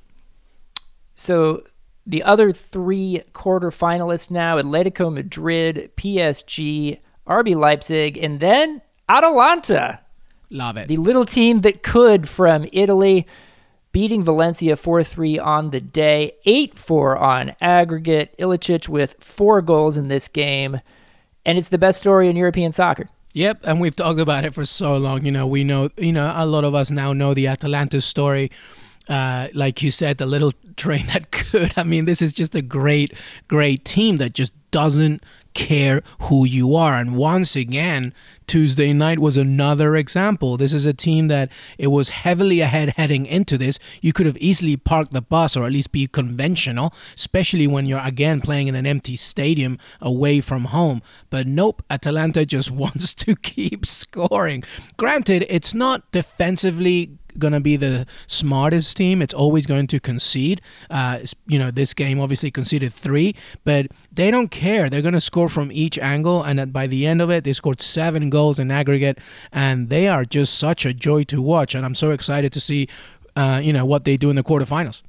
So 1.15 1.63
the 2.05 2.25
other 2.25 2.53
three 2.53 3.23
quarterfinalists 3.35 4.33
now 4.33 4.59
Atletico 4.59 5.13
Madrid, 5.13 5.93
PSG, 5.97 6.99
RB 7.25 7.55
Leipzig, 7.55 8.19
and 8.19 8.41
then 8.41 8.83
Atalanta. 9.13 10.01
Love 10.49 10.79
it. 10.79 10.89
The 10.89 10.97
little 10.97 11.27
team 11.27 11.61
that 11.61 11.83
could 11.83 12.29
from 12.29 12.67
Italy, 12.73 13.27
beating 13.93 14.25
Valencia 14.25 14.75
4 14.75 15.05
3 15.05 15.39
on 15.39 15.71
the 15.71 15.81
day, 15.81 16.33
8 16.47 16.79
4 16.79 17.17
on 17.19 17.55
aggregate. 17.61 18.35
Ilicic 18.39 18.89
with 18.89 19.17
four 19.21 19.61
goals 19.61 19.99
in 19.99 20.09
this 20.09 20.29
game. 20.29 20.81
And 21.45 21.59
it's 21.59 21.69
the 21.69 21.79
best 21.79 21.99
story 21.99 22.29
in 22.29 22.37
European 22.37 22.73
soccer. 22.73 23.11
Yep, 23.35 23.61
and 23.65 23.81
we've 23.81 23.97
talked 23.97 24.21
about 24.21 24.45
it 24.45 24.55
for 24.55 24.65
so 24.65 24.97
long. 24.97 25.25
You 25.25 25.33
know, 25.33 25.47
we 25.47 25.65
know, 25.65 25.91
you 25.97 26.13
know, 26.13 26.33
a 26.35 26.47
lot 26.47 26.65
of 26.65 26.75
us 26.75 26.91
now 26.91 27.13
know 27.13 27.35
the 27.35 27.49
Atalanta 27.49 28.01
story. 28.01 28.51
Uh, 29.09 29.49
like 29.53 29.83
you 29.83 29.91
said, 29.91 30.19
the 30.19 30.27
little 30.27 30.53
train 30.77 31.07
that 31.09 31.31
could. 31.31 31.73
I 31.77 31.83
mean, 31.83 32.07
this 32.07 32.23
is 32.23 32.33
just 32.33 32.55
a 32.55 32.63
great, 32.63 33.13
great 33.49 33.85
team 33.85 34.17
that 34.19 34.33
just 34.33 34.53
doesn't 34.71 35.23
care 35.55 36.03
who 36.23 36.45
you 36.45 36.75
are. 36.75 36.99
And 36.99 37.17
once 37.17 37.57
again, 37.57 38.13
Tuesday 38.47 38.93
night 38.93 39.19
was 39.19 39.37
another 39.37 39.97
example. 39.97 40.57
This 40.57 40.73
is 40.73 40.85
a 40.85 40.93
team 40.93 41.29
that 41.29 41.51
it 41.79 41.87
was 41.87 42.11
heavily 42.11 42.61
ahead 42.61 42.91
heading 42.97 43.25
into 43.27 43.57
this. 43.57 43.79
You 44.01 44.13
could 44.13 44.27
have 44.27 44.37
easily 44.37 44.77
parked 44.77 45.13
the 45.13 45.23
bus 45.23 45.57
or 45.57 45.65
at 45.65 45.73
least 45.73 45.93
be 45.93 46.07
conventional, 46.07 46.93
especially 47.17 47.67
when 47.67 47.87
you're 47.87 48.05
again 48.05 48.41
playing 48.41 48.67
in 48.67 48.75
an 48.75 48.87
empty 48.87 49.17
stadium 49.17 49.79
away 50.01 50.41
from 50.41 50.67
home. 50.67 51.03
But 51.31 51.47
nope, 51.47 51.83
Atalanta 51.89 52.45
just 52.53 52.71
wants 52.71 53.15
to 53.15 53.37
keep 53.37 53.87
scoring. 53.87 54.65
Granted, 54.97 55.47
it's 55.49 55.73
not 55.75 56.11
defensively 56.13 57.19
going 57.39 57.53
to 57.53 57.61
be 57.61 57.77
the 57.77 58.07
smartest 58.27 58.97
team. 58.97 59.23
It's 59.23 59.35
always 59.35 59.67
going 59.67 59.87
to 59.89 60.01
concede. 60.01 60.61
Uh, 60.91 61.21
you 61.47 61.59
know, 61.59 61.71
this 61.71 61.95
game 61.95 62.21
obviously 62.21 62.51
conceded 62.51 62.93
three, 62.93 63.35
but 63.65 63.87
they 64.13 64.31
don't 64.31 64.51
care. 64.51 64.89
They're 64.89 65.03
going 65.03 65.15
to 65.15 65.21
score 65.21 65.49
from 65.49 65.71
each 65.73 65.99
angle, 65.99 66.43
and 66.43 66.73
by 66.73 66.87
the 66.87 67.07
end 67.07 67.21
of 67.23 67.31
it, 67.31 67.45
they 67.45 67.53
scored 67.53 67.81
seven 67.81 68.31
goals 68.31 68.59
in 68.59 68.71
aggregate, 68.71 69.19
and 69.53 69.89
they 69.89 70.09
are 70.09 70.25
just 70.25 70.59
such 70.59 70.85
a 70.85 70.93
joy 70.93 71.25
to 71.25 71.41
watch. 71.43 71.75
And 71.75 71.85
I'm 71.85 71.95
so 71.95 72.11
excited 72.11 72.53
to 72.53 72.61
see, 72.61 72.89
uh, 73.37 73.61
you 73.63 73.73
know, 73.73 73.85
what 73.85 74.05
they 74.05 74.17
do 74.17 74.31
in 74.31 74.37
the 74.37 74.43
quarterfinals. 74.43 75.03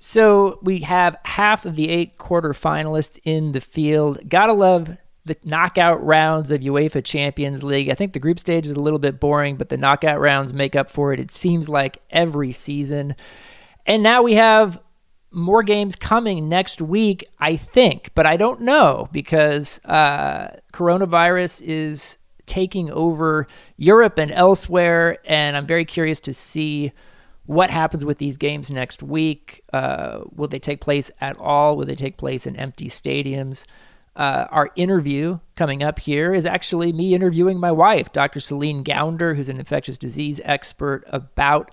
So 0.00 0.60
we 0.62 0.80
have 0.80 1.16
half 1.24 1.66
of 1.66 1.74
the 1.74 1.88
eight 1.88 2.16
quarterfinalists 2.18 3.18
in 3.24 3.50
the 3.50 3.60
field. 3.60 4.28
Gotta 4.28 4.52
love 4.52 4.96
the 5.28 5.36
knockout 5.44 6.04
rounds 6.04 6.50
of 6.50 6.60
UEFA 6.60 7.04
Champions 7.04 7.62
League. 7.62 7.88
I 7.88 7.94
think 7.94 8.12
the 8.12 8.18
group 8.18 8.38
stage 8.38 8.66
is 8.66 8.72
a 8.72 8.80
little 8.80 8.98
bit 8.98 9.20
boring, 9.20 9.56
but 9.56 9.68
the 9.68 9.76
knockout 9.76 10.18
rounds 10.18 10.52
make 10.52 10.74
up 10.74 10.90
for 10.90 11.12
it. 11.12 11.20
It 11.20 11.30
seems 11.30 11.68
like 11.68 11.98
every 12.10 12.50
season. 12.50 13.14
And 13.86 14.02
now 14.02 14.22
we 14.22 14.34
have 14.34 14.82
more 15.30 15.62
games 15.62 15.94
coming 15.94 16.48
next 16.48 16.80
week, 16.80 17.28
I 17.38 17.56
think, 17.56 18.10
but 18.14 18.26
I 18.26 18.36
don't 18.36 18.62
know 18.62 19.08
because 19.12 19.80
uh, 19.84 20.56
coronavirus 20.72 21.62
is 21.62 22.18
taking 22.46 22.90
over 22.90 23.46
Europe 23.76 24.18
and 24.18 24.32
elsewhere. 24.32 25.18
And 25.24 25.56
I'm 25.56 25.66
very 25.66 25.84
curious 25.84 26.18
to 26.20 26.32
see 26.32 26.92
what 27.44 27.70
happens 27.70 28.04
with 28.04 28.18
these 28.18 28.36
games 28.36 28.70
next 28.70 29.02
week. 29.02 29.62
Uh, 29.72 30.20
will 30.34 30.48
they 30.48 30.58
take 30.58 30.80
place 30.80 31.10
at 31.20 31.38
all? 31.38 31.76
Will 31.76 31.86
they 31.86 31.94
take 31.94 32.16
place 32.16 32.46
in 32.46 32.56
empty 32.56 32.88
stadiums? 32.88 33.64
Uh, 34.18 34.48
our 34.50 34.70
interview 34.74 35.38
coming 35.54 35.80
up 35.80 36.00
here 36.00 36.34
is 36.34 36.44
actually 36.44 36.92
me 36.92 37.14
interviewing 37.14 37.60
my 37.60 37.70
wife, 37.70 38.12
Dr. 38.12 38.40
Celine 38.40 38.82
Gounder, 38.82 39.36
who's 39.36 39.48
an 39.48 39.60
infectious 39.60 39.96
disease 39.96 40.40
expert, 40.44 41.04
about 41.06 41.70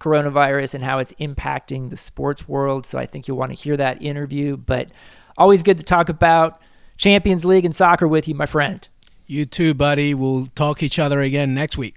coronavirus 0.00 0.74
and 0.74 0.82
how 0.82 0.98
it's 0.98 1.12
impacting 1.14 1.90
the 1.90 1.96
sports 1.96 2.48
world. 2.48 2.84
So 2.84 2.98
I 2.98 3.06
think 3.06 3.28
you'll 3.28 3.38
want 3.38 3.52
to 3.52 3.56
hear 3.56 3.76
that 3.76 4.02
interview. 4.02 4.56
But 4.56 4.88
always 5.38 5.62
good 5.62 5.78
to 5.78 5.84
talk 5.84 6.08
about 6.08 6.60
Champions 6.96 7.44
League 7.44 7.64
and 7.64 7.74
soccer 7.74 8.08
with 8.08 8.26
you, 8.26 8.34
my 8.34 8.46
friend. 8.46 8.86
You 9.26 9.46
too, 9.46 9.72
buddy. 9.72 10.14
We'll 10.14 10.48
talk 10.56 10.82
each 10.82 10.98
other 10.98 11.20
again 11.20 11.54
next 11.54 11.78
week. 11.78 11.96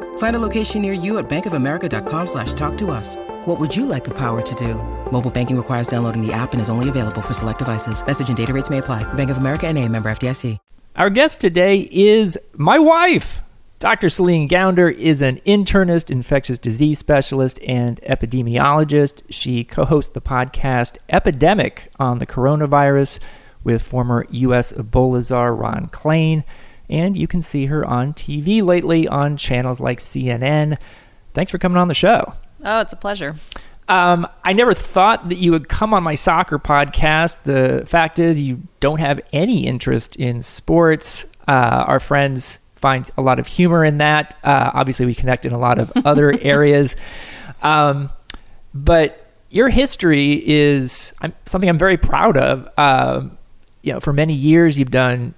Find 0.21 0.35
a 0.35 0.47
location 0.47 0.83
near 0.83 0.93
you 0.93 1.17
at 1.17 1.27
bankofamerica.com 1.27 2.27
slash 2.27 2.53
talk 2.53 2.77
to 2.77 2.91
us. 2.91 3.15
What 3.45 3.59
would 3.59 3.75
you 3.75 3.87
like 3.87 4.03
the 4.03 4.13
power 4.13 4.39
to 4.39 4.55
do? 4.55 4.75
Mobile 5.11 5.31
banking 5.31 5.57
requires 5.57 5.87
downloading 5.87 6.21
the 6.21 6.31
app 6.31 6.53
and 6.53 6.61
is 6.61 6.69
only 6.69 6.89
available 6.89 7.23
for 7.23 7.33
select 7.33 7.57
devices. 7.57 8.05
Message 8.05 8.27
and 8.27 8.37
data 8.37 8.53
rates 8.53 8.69
may 8.69 8.77
apply. 8.77 9.01
Bank 9.15 9.31
of 9.31 9.37
America 9.37 9.65
and 9.65 9.79
a 9.79 9.89
member 9.89 10.11
FDIC. 10.11 10.59
Our 10.95 11.09
guest 11.09 11.41
today 11.41 11.89
is 11.91 12.37
my 12.53 12.77
wife. 12.77 13.41
Dr. 13.79 14.09
Celine 14.09 14.47
Gounder 14.47 14.93
is 14.95 15.23
an 15.23 15.37
internist, 15.37 16.11
infectious 16.11 16.59
disease 16.59 16.99
specialist, 16.99 17.59
and 17.65 17.99
epidemiologist. 18.01 19.23
She 19.31 19.63
co 19.63 19.85
hosts 19.85 20.13
the 20.13 20.21
podcast 20.21 20.97
Epidemic 21.09 21.89
on 21.99 22.19
the 22.19 22.27
coronavirus 22.27 23.17
with 23.63 23.81
former 23.81 24.27
U.S. 24.29 24.71
Ebola 24.71 25.23
czar 25.23 25.55
Ron 25.55 25.87
Klain. 25.87 26.43
And 26.91 27.17
you 27.17 27.27
can 27.27 27.41
see 27.41 27.65
her 27.67 27.85
on 27.85 28.13
TV 28.13 28.61
lately 28.61 29.07
on 29.07 29.37
channels 29.37 29.79
like 29.79 29.99
CNN. 29.99 30.77
Thanks 31.33 31.51
for 31.51 31.57
coming 31.57 31.77
on 31.77 31.87
the 31.87 31.93
show. 31.93 32.33
Oh, 32.63 32.79
it's 32.79 32.93
a 32.93 32.97
pleasure. 32.97 33.35
Um, 33.87 34.27
I 34.43 34.53
never 34.53 34.73
thought 34.73 35.27
that 35.29 35.37
you 35.37 35.51
would 35.51 35.67
come 35.67 35.93
on 35.93 36.03
my 36.03 36.15
soccer 36.15 36.59
podcast. 36.59 37.43
The 37.43 37.85
fact 37.85 38.19
is, 38.19 38.39
you 38.39 38.61
don't 38.79 38.99
have 38.99 39.19
any 39.33 39.65
interest 39.65 40.15
in 40.15 40.41
sports. 40.41 41.25
Uh, 41.47 41.85
our 41.87 41.99
friends 41.99 42.59
find 42.75 43.09
a 43.17 43.21
lot 43.21 43.39
of 43.39 43.47
humor 43.47 43.83
in 43.83 43.97
that. 43.97 44.37
Uh, 44.43 44.71
obviously, 44.73 45.05
we 45.05 45.15
connect 45.15 45.45
in 45.45 45.53
a 45.53 45.57
lot 45.57 45.79
of 45.79 45.91
other 46.05 46.37
areas. 46.41 46.95
Um, 47.61 48.11
but 48.73 49.27
your 49.49 49.69
history 49.69 50.41
is 50.47 51.13
something 51.45 51.69
I'm 51.69 51.77
very 51.77 51.97
proud 51.97 52.37
of. 52.37 52.69
Um, 52.77 53.37
you 53.81 53.93
know, 53.93 53.99
for 53.99 54.13
many 54.13 54.33
years, 54.33 54.79
you've 54.79 54.91
done 54.91 55.33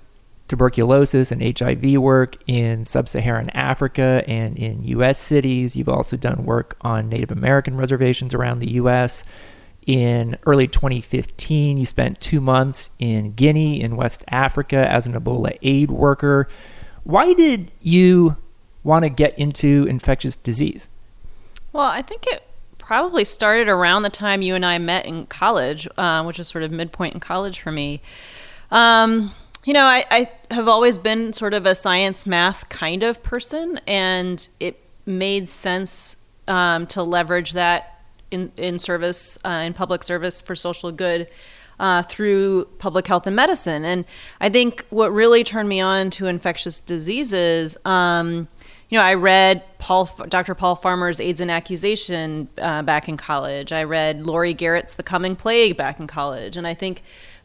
tuberculosis 0.48 1.32
and 1.32 1.42
HIV 1.58 1.98
work 2.00 2.38
in 2.48 2.86
sub 2.86 3.08
Saharan 3.08 3.50
Africa 3.52 4.24
and 4.28 4.58
in 4.58 4.84
U.S. 4.86 5.20
cities. 5.20 5.76
You've 5.76 5.90
also 5.90 6.18
done 6.18 6.46
work 6.46 6.78
on 6.82 7.10
Native 7.10 7.32
American 7.32 7.78
reservations 7.78 8.34
around 8.34 8.60
the 8.60 8.72
U.S. 8.74 9.24
In 9.86 10.38
early 10.46 10.68
2015, 10.68 11.78
you 11.78 11.86
spent 11.86 12.22
two 12.22 12.40
months 12.40 12.90
in 13.00 13.34
Guinea 13.34 13.82
in 13.82 13.96
West 13.96 14.24
Africa 14.30 14.90
as 14.90 15.06
an 15.06 15.14
Ebola 15.14 15.58
aid 15.62 15.92
worker. 15.92 16.48
Why 17.04 17.34
did 17.34 17.72
you 17.82 18.38
want 18.84 19.04
to 19.04 19.10
get 19.10 19.38
into 19.38 19.86
infectious 19.90 20.36
disease? 20.36 20.88
Well, 21.74 21.90
I 21.90 22.02
think 22.02 22.28
it 22.28 22.48
probably 22.78 23.24
started 23.24 23.68
around 23.68 24.04
the 24.04 24.10
time 24.10 24.42
you 24.42 24.56
and 24.56 24.66
I 24.66 24.78
met 24.78 25.06
in 25.06 25.26
college, 25.26 25.88
uh, 25.98 26.24
which 26.24 26.38
was 26.38 26.48
sort 26.48 26.64
of 26.64 26.72
midpoint 26.72 27.14
in 27.14 27.20
college 27.20 27.60
for 27.60 27.72
me. 27.72 28.02
Um, 28.72 29.34
you 29.66 29.74
know, 29.74 29.86
I, 29.86 30.06
I 30.12 30.32
have 30.52 30.68
always 30.68 30.98
been 30.98 31.34
sort 31.34 31.54
of 31.54 31.66
a 31.66 31.76
science 31.76 32.26
math 32.26 32.68
kind 32.70 33.04
of 33.04 33.24
person, 33.24 33.80
and 33.88 34.48
it 34.60 34.80
made 35.06 35.50
sense 35.50 36.18
um, 36.48 36.86
to 36.88 37.04
leverage 37.04 37.54
that 37.54 38.02
in, 38.32 38.52
in 38.58 38.80
service, 38.80 39.38
uh, 39.46 39.50
in 39.66 39.74
public 39.74 40.04
service 40.04 40.42
for 40.42 40.56
social 40.56 40.92
good. 40.92 41.28
Uh, 41.80 42.04
through 42.04 42.66
public 42.78 43.08
health 43.08 43.26
and 43.26 43.36
medicine. 43.36 43.84
And 43.84 44.06
I 44.40 44.48
think 44.48 44.86
what 44.92 45.12
really 45.12 45.44
turned 45.44 45.68
me 45.68 45.82
on 45.82 46.12
to 46.12 46.28
infectious 46.28 46.80
diseases, 46.80 47.76
um, 47.84 48.48
you 48.90 49.00
know, 49.00 49.04
I 49.04 49.16
read 49.16 49.64
Paul, 49.80 50.06
Dr. 50.30 50.54
Paul 50.54 50.76
Farmer's 50.76 51.20
AIDS 51.20 51.42
and 51.42 51.50
Accusation 51.50 52.48
uh, 52.60 52.84
back 52.84 53.10
in 53.10 53.18
college. 53.18 53.72
I 53.72 53.84
read 53.86 54.22
Laurie 54.22 54.54
Garrett's 54.54 54.94
The 54.94 55.04
Coming 55.04 55.36
Plague 55.36 55.78
back 55.78 56.00
in 56.00 56.06
college. 56.06 56.56
And 56.56 56.68
I 56.68 56.76
think 56.76 57.02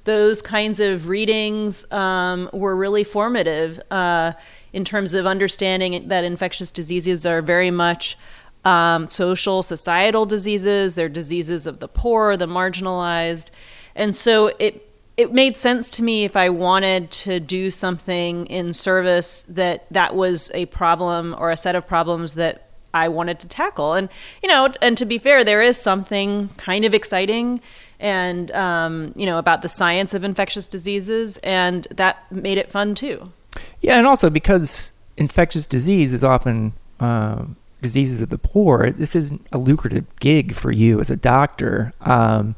those 0.09 0.41
kinds 0.41 0.81
of 0.81 1.07
readings 1.07 1.85
um, 1.93 2.49
were 2.55 2.75
really 2.75 3.05
formative 3.05 3.79
uh, 3.91 4.33
in 4.73 4.83
terms 4.83 5.13
of 5.13 5.27
understanding 5.27 6.09
that 6.09 6.25
infectious 6.25 6.71
diseases 6.71 7.27
are 7.27 7.43
very 7.43 7.71
much 7.71 8.17
um, 8.65 9.07
social, 9.07 9.63
societal 9.63 10.25
diseases. 10.25 10.95
They're 10.95 11.11
diseases 11.11 11.67
of 11.67 11.81
the 11.81 11.89
poor, 11.89 12.39
the 12.39 12.47
marginalized. 12.47 13.51
And 13.95 14.17
so 14.17 14.51
it 14.59 14.85
it 15.19 15.33
made 15.33 15.57
sense 15.57 15.91
to 15.91 16.03
me 16.03 16.25
if 16.25 16.37
I 16.37 16.49
wanted 16.49 17.11
to 17.11 17.39
do 17.39 17.71
something 17.71 18.47
in 18.47 18.73
service 18.73 19.45
that 19.49 19.85
that 19.91 20.15
was 20.15 20.51
a 20.55 20.67
problem 20.67 21.35
or 21.39 21.51
a 21.51 21.57
set 21.57 21.75
of 21.77 21.87
problems 21.87 22.35
that 22.37 22.71
I 22.95 23.09
wanted 23.09 23.41
to 23.41 23.49
tackle. 23.49 23.93
And 23.93 24.09
you 24.43 24.49
know, 24.49 24.73
and 24.81 24.97
to 24.97 25.05
be 25.05 25.19
fair, 25.19 25.45
there 25.45 25.61
is 25.61 25.77
something 25.77 26.49
kind 26.57 26.87
of 26.87 26.95
exciting 26.95 27.61
and 28.01 28.51
um, 28.53 29.13
you 29.17 29.27
know 29.27 29.39
about 29.39 29.63
the 29.63 29.69
science 29.69 30.15
of 30.15 30.25
infectious 30.25 30.67
diseases, 30.67 31.39
and 31.39 31.87
that 31.91 32.31
made 32.31 32.59
it 32.59 32.71
fun 32.71 32.95
too. 32.95 33.33
Yeah, 33.81 33.99
and 33.99 34.07
also 34.07 34.31
because 34.31 34.93
infectious 35.17 35.67
disease 35.67 36.15
is 36.15 36.23
often 36.23 36.73
um, 37.01 37.57
diseases 37.83 38.23
of 38.23 38.29
the 38.29 38.39
poor. 38.39 38.91
This 38.91 39.17
isn't 39.17 39.47
a 39.53 39.59
lucrative 39.59 40.05
gig 40.21 40.55
for 40.55 40.71
you 40.71 41.01
as 41.01 41.11
a 41.11 41.17
doctor, 41.17 41.93
um, 42.01 42.55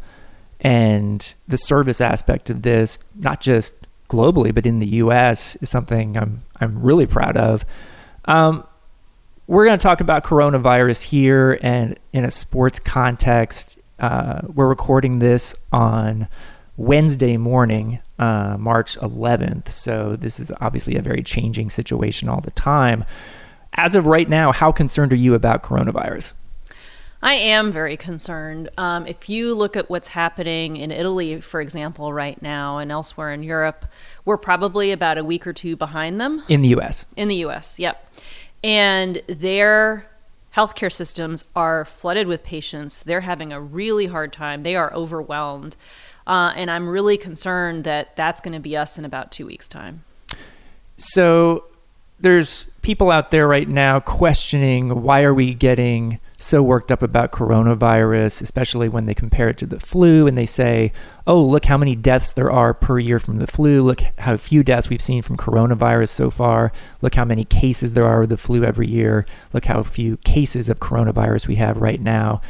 and 0.61 1.35
the 1.49 1.59
service 1.59 2.01
aspect 2.01 2.51
of 2.51 2.63
this, 2.63 2.99
not 3.15 3.41
just 3.41 3.75
globally 4.09 4.53
but 4.55 4.67
in 4.67 4.81
the 4.81 4.87
U.S., 4.87 5.57
is 5.57 5.71
something 5.71 6.17
I'm 6.17 6.43
I'm 6.61 6.83
really 6.83 7.07
proud 7.07 7.37
of. 7.37 7.65
Um, 8.27 8.67
we're 9.47 9.65
going 9.65 9.79
to 9.79 9.83
talk 9.83 10.01
about 10.01 10.23
coronavirus 10.23 11.03
here 11.03 11.59
and 11.61 11.99
in 12.13 12.25
a 12.25 12.31
sports 12.31 12.79
context 12.79 13.77
uh, 14.01 14.41
we're 14.55 14.69
recording 14.69 15.19
this 15.19 15.55
on 15.73 16.27
Wednesday 16.77 17.37
morning, 17.37 18.01
uh, 18.19 18.57
March 18.59 18.97
11th. 18.97 19.69
So 19.69 20.17
this 20.17 20.41
is 20.41 20.51
obviously 20.61 20.97
a 20.97 21.03
very 21.03 21.23
changing 21.23 21.71
situation 21.71 22.29
all 22.29 22.41
the 22.41 22.51
time. 22.53 23.05
As 23.75 23.95
of 23.95 24.07
right 24.07 24.29
now, 24.29 24.53
how 24.53 24.73
concerned 24.73 25.13
are 25.13 25.17
you 25.17 25.35
about 25.35 25.63
coronavirus? 25.63 26.33
I 27.23 27.35
am 27.35 27.71
very 27.71 27.99
concerned. 27.99 28.71
Um, 28.79 29.07
if 29.07 29.29
you 29.29 29.55
look 29.55 29.77
at 29.77 29.91
what's 29.91 30.09
happening 30.09 30.79
in 30.79 30.91
Italy, 30.91 31.41
for 31.43 31.61
example, 31.61 32.15
right 32.15 32.41
now, 32.41 32.79
and 32.79 32.91
elsewhere 32.91 33.31
in 33.31 33.43
Europe, 33.43 33.85
we're 34.25 34.39
probably 34.39 34.91
about 34.91 35.19
a 35.19 35.25
week 35.25 35.47
or 35.47 35.53
two 35.53 35.77
behind 35.77 36.19
them. 36.19 36.43
In 36.49 36.63
the 36.63 36.69
US. 36.77 37.05
In 37.17 37.29
the 37.29 37.37
US, 37.47 37.79
yep. 37.79 38.11
And 38.65 39.21
their 39.27 40.07
healthcare 40.57 40.93
systems 40.93 41.45
are 41.55 41.85
flooded 41.85 42.27
with 42.27 42.43
patients. 42.43 43.03
They're 43.03 43.21
having 43.21 43.53
a 43.53 43.61
really 43.61 44.07
hard 44.07 44.33
time. 44.33 44.63
They 44.63 44.77
are 44.77 44.93
overwhelmed. 44.95 45.77
Uh, 46.27 46.53
and 46.55 46.71
I'm 46.71 46.89
really 46.89 47.17
concerned 47.17 47.85
that 47.85 48.17
that's 48.17 48.41
going 48.41 48.55
to 48.55 48.61
be 48.61 48.77
us 48.77 48.99
in 48.99 49.05
about 49.05 49.33
two 49.33 49.47
weeks' 49.47 49.69
time. 49.69 50.05
So 50.99 51.65
there's 52.21 52.65
people 52.83 53.11
out 53.11 53.31
there 53.31 53.49
right 53.49 53.69
now 53.69 54.01
questioning 54.01 55.03
why 55.03 55.23
are 55.23 55.35
we 55.35 55.55
getting 55.55 56.21
so 56.43 56.63
worked 56.63 56.91
up 56.91 57.03
about 57.03 57.33
coronavirus, 57.33 58.41
especially 58.41 58.89
when 58.89 59.05
they 59.05 59.15
compare 59.15 59.51
it 59.51 59.59
to 59.59 59.67
the 59.67 59.79
flu 59.79 60.27
and 60.27 60.39
they 60.39 60.47
say, 60.47 60.91
oh, 61.27 61.41
look 61.41 61.67
how 61.67 61.77
many 61.77 61.95
deaths 61.95 62.33
there 62.33 62.51
are 62.51 62.73
per 62.73 62.99
year 62.99 63.19
from 63.19 63.37
the 63.37 63.47
flu. 63.47 63.83
Look 63.83 64.01
how 64.19 64.37
few 64.39 64.63
deaths 64.63 64.89
we've 64.89 65.03
seen 65.03 65.21
from 65.21 65.37
coronavirus 65.37 66.09
so 66.09 66.31
far. 66.31 66.73
Look 67.03 67.15
how 67.15 67.27
many 67.27 67.45
cases 67.45 67.93
there 67.93 68.07
are 68.07 68.23
of 68.23 68.31
the 68.31 68.39
flu 68.39 68.65
every 68.65 68.89
year. 68.89 69.27
Look 69.53 69.67
how 69.67 69.83
few 69.83 70.17
cases 70.19 70.71
of 70.71 70.81
coronavirus 70.81 71.47
we 71.47 71.57
have 71.57 71.77
right 71.77 72.01
now. 72.01 72.41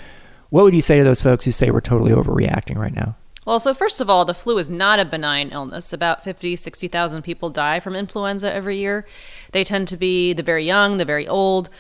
What 0.51 0.63
would 0.63 0.75
you 0.75 0.83
say 0.83 0.99
to 0.99 1.05
those 1.05 1.21
folks 1.21 1.45
who 1.45 1.53
say 1.53 1.71
we're 1.71 1.81
totally 1.81 2.13
overreacting 2.13 2.77
right 2.77 2.95
now? 2.95 3.17
Well, 3.47 3.59
so 3.59 3.73
first 3.75 4.01
of 4.01 4.11
all, 4.11 4.25
the 4.25 4.35
flu 4.35 4.59
is 4.59 4.69
not 4.71 5.01
a 5.01 5.05
benign 5.05 5.51
illness. 5.51 5.93
About 5.93 6.23
50, 6.23 6.57
60,000 6.57 7.23
people 7.23 7.51
die 7.51 7.81
from 7.81 7.97
influenza 7.97 8.53
every 8.53 8.77
year. 8.77 9.07
They 9.53 9.65
tend 9.65 9.89
to 9.89 9.97
be 9.97 10.33
the 10.35 10.43
very 10.43 10.65
young, 10.65 10.99
the 10.99 11.05
very 11.05 11.27
old. 11.27 11.71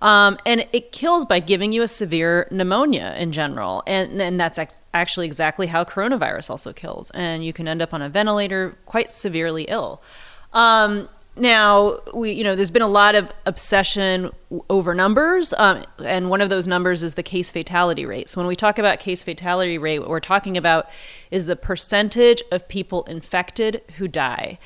Um, 0.00 0.38
and 0.46 0.66
it 0.72 0.92
kills 0.92 1.26
by 1.26 1.40
giving 1.40 1.72
you 1.72 1.82
a 1.82 1.88
severe 1.88 2.48
pneumonia 2.50 3.14
in 3.18 3.32
general. 3.32 3.82
And, 3.86 4.20
and 4.20 4.40
that's 4.40 4.58
ex- 4.58 4.82
actually 4.94 5.26
exactly 5.26 5.66
how 5.66 5.84
coronavirus 5.84 6.50
also 6.50 6.72
kills. 6.72 7.10
And 7.10 7.44
you 7.44 7.52
can 7.52 7.68
end 7.68 7.82
up 7.82 7.92
on 7.92 8.00
a 8.00 8.08
ventilator 8.08 8.76
quite 8.86 9.12
severely 9.12 9.64
ill. 9.64 10.02
Um, 10.52 11.08
now, 11.36 12.00
we, 12.14 12.32
you 12.32 12.44
know, 12.44 12.56
there's 12.56 12.70
been 12.70 12.82
a 12.82 12.88
lot 12.88 13.14
of 13.14 13.32
obsession 13.46 14.30
over 14.68 14.94
numbers, 14.94 15.54
um, 15.54 15.84
and 16.04 16.28
one 16.28 16.40
of 16.40 16.48
those 16.48 16.66
numbers 16.66 17.04
is 17.04 17.14
the 17.14 17.22
case 17.22 17.50
fatality 17.50 18.04
rate. 18.04 18.28
So 18.28 18.40
when 18.40 18.48
we 18.48 18.56
talk 18.56 18.78
about 18.78 18.98
case 18.98 19.22
fatality 19.22 19.78
rate, 19.78 20.00
what 20.00 20.08
we're 20.08 20.20
talking 20.20 20.56
about 20.56 20.90
is 21.30 21.46
the 21.46 21.56
percentage 21.56 22.42
of 22.50 22.68
people 22.68 23.04
infected 23.04 23.80
who 23.96 24.08
die. 24.08 24.58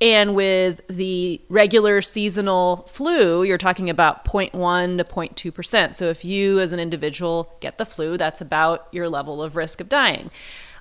And 0.00 0.34
with 0.34 0.86
the 0.88 1.40
regular 1.48 2.02
seasonal 2.02 2.86
flu, 2.88 3.42
you're 3.42 3.56
talking 3.56 3.88
about 3.88 4.24
0.1 4.26 4.98
to 4.98 5.04
0.2%. 5.04 5.94
So 5.94 6.06
if 6.06 6.24
you 6.24 6.60
as 6.60 6.72
an 6.72 6.80
individual 6.80 7.54
get 7.60 7.78
the 7.78 7.86
flu, 7.86 8.18
that's 8.18 8.42
about 8.42 8.88
your 8.92 9.08
level 9.08 9.42
of 9.42 9.56
risk 9.56 9.80
of 9.80 9.88
dying. 9.88 10.30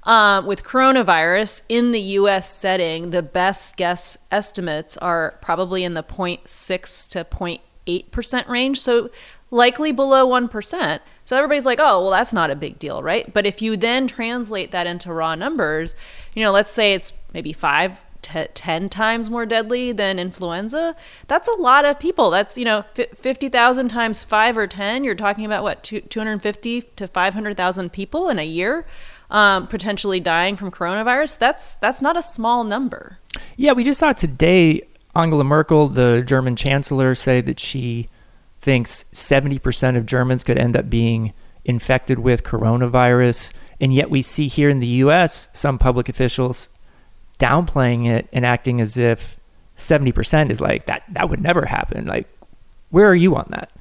Uh, 0.04 0.42
with 0.46 0.64
coronavirus 0.64 1.64
in 1.70 1.92
the 1.92 2.02
US 2.02 2.50
setting, 2.50 3.10
the 3.10 3.24
best 3.24 3.78
guess 3.78 4.18
estimates 4.32 4.98
are 4.98 5.40
probably 5.42 5.84
in 5.84 5.94
the 5.94 6.04
0.6 6.04 7.10
to 7.10 7.24
0.8% 7.24 8.48
range. 8.50 8.82
So 8.82 9.10
likely 9.50 9.94
below 9.94 10.28
1%. 10.28 11.00
So 11.24 11.38
everybody's 11.38 11.66
like, 11.66 11.80
oh, 11.82 12.02
well, 12.02 12.12
that's 12.12 12.34
not 12.34 12.52
a 12.52 12.56
big 12.56 12.78
deal, 12.78 13.02
right? 13.02 13.32
But 13.34 13.46
if 13.48 13.62
you 13.62 13.78
then 13.78 14.08
translate 14.08 14.72
that 14.72 14.86
into 14.86 15.12
raw 15.12 15.34
numbers, 15.36 15.96
you 16.36 16.44
know, 16.44 16.52
let's 16.52 16.72
say 16.72 16.94
it's 16.94 17.14
maybe 17.34 17.54
5 17.54 18.05
t- 18.26 18.48
10 18.54 18.90
times 18.90 19.30
more 19.30 19.46
deadly 19.46 19.92
than 19.92 20.20
influenza, 20.20 20.96
that's 21.28 21.48
a 21.48 21.62
lot 21.62 21.86
of 21.86 22.00
people. 22.00 22.30
That's, 22.30 22.58
you 22.58 22.66
know, 22.66 22.84
f- 22.98 23.18
50,000 23.18 23.88
times 23.88 24.24
5 24.24 24.58
or 24.58 24.68
10, 24.68 25.04
you're 25.04 25.16
talking 25.16 25.46
about 25.46 25.64
what, 25.64 25.84
250 25.84 26.82
to 26.82 27.08
500,000 27.08 27.92
people 27.92 28.30
in 28.30 28.40
a 28.40 28.46
year 28.46 28.86
um, 29.30 29.68
potentially 29.68 30.20
dying 30.20 30.56
from 30.56 30.72
coronavirus. 30.72 31.38
That's 31.40 31.76
that's 31.76 32.02
not 32.02 32.18
a 32.18 32.22
small 32.22 32.64
number. 32.64 33.20
Yeah, 33.58 33.74
we 33.74 33.84
just 33.84 34.00
saw 34.00 34.14
today 34.14 34.82
Angela 35.16 35.44
Merkel, 35.44 35.88
the 35.88 36.24
German 36.26 36.56
chancellor, 36.56 37.16
say 37.16 37.42
that 37.42 37.60
she 37.60 38.10
thinks 38.60 39.06
70% 39.14 39.96
of 39.96 40.06
Germans 40.06 40.44
could 40.44 40.58
end 40.58 40.76
up 40.76 40.90
being 40.90 41.34
infected 41.64 42.20
with 42.20 42.44
coronavirus. 42.44 43.54
And 43.80 43.94
yet 43.94 44.10
we 44.10 44.22
see 44.22 44.48
here 44.48 44.70
in 44.70 44.80
the 44.80 44.88
US 44.88 45.48
some 45.54 45.78
public 45.78 46.10
officials 46.10 46.70
downplaying 47.38 48.08
it 48.08 48.28
and 48.32 48.46
acting 48.46 48.82
as 48.82 48.98
if 48.98 49.38
70% 49.78 50.50
is 50.50 50.62
like 50.62 50.86
that 50.86 51.04
that 51.10 51.30
would 51.30 51.42
never 51.42 51.66
happen. 51.66 52.06
Like 52.06 52.28
where 52.90 53.10
are 53.10 53.16
you 53.16 53.36
on 53.36 53.48
that? 53.50 53.72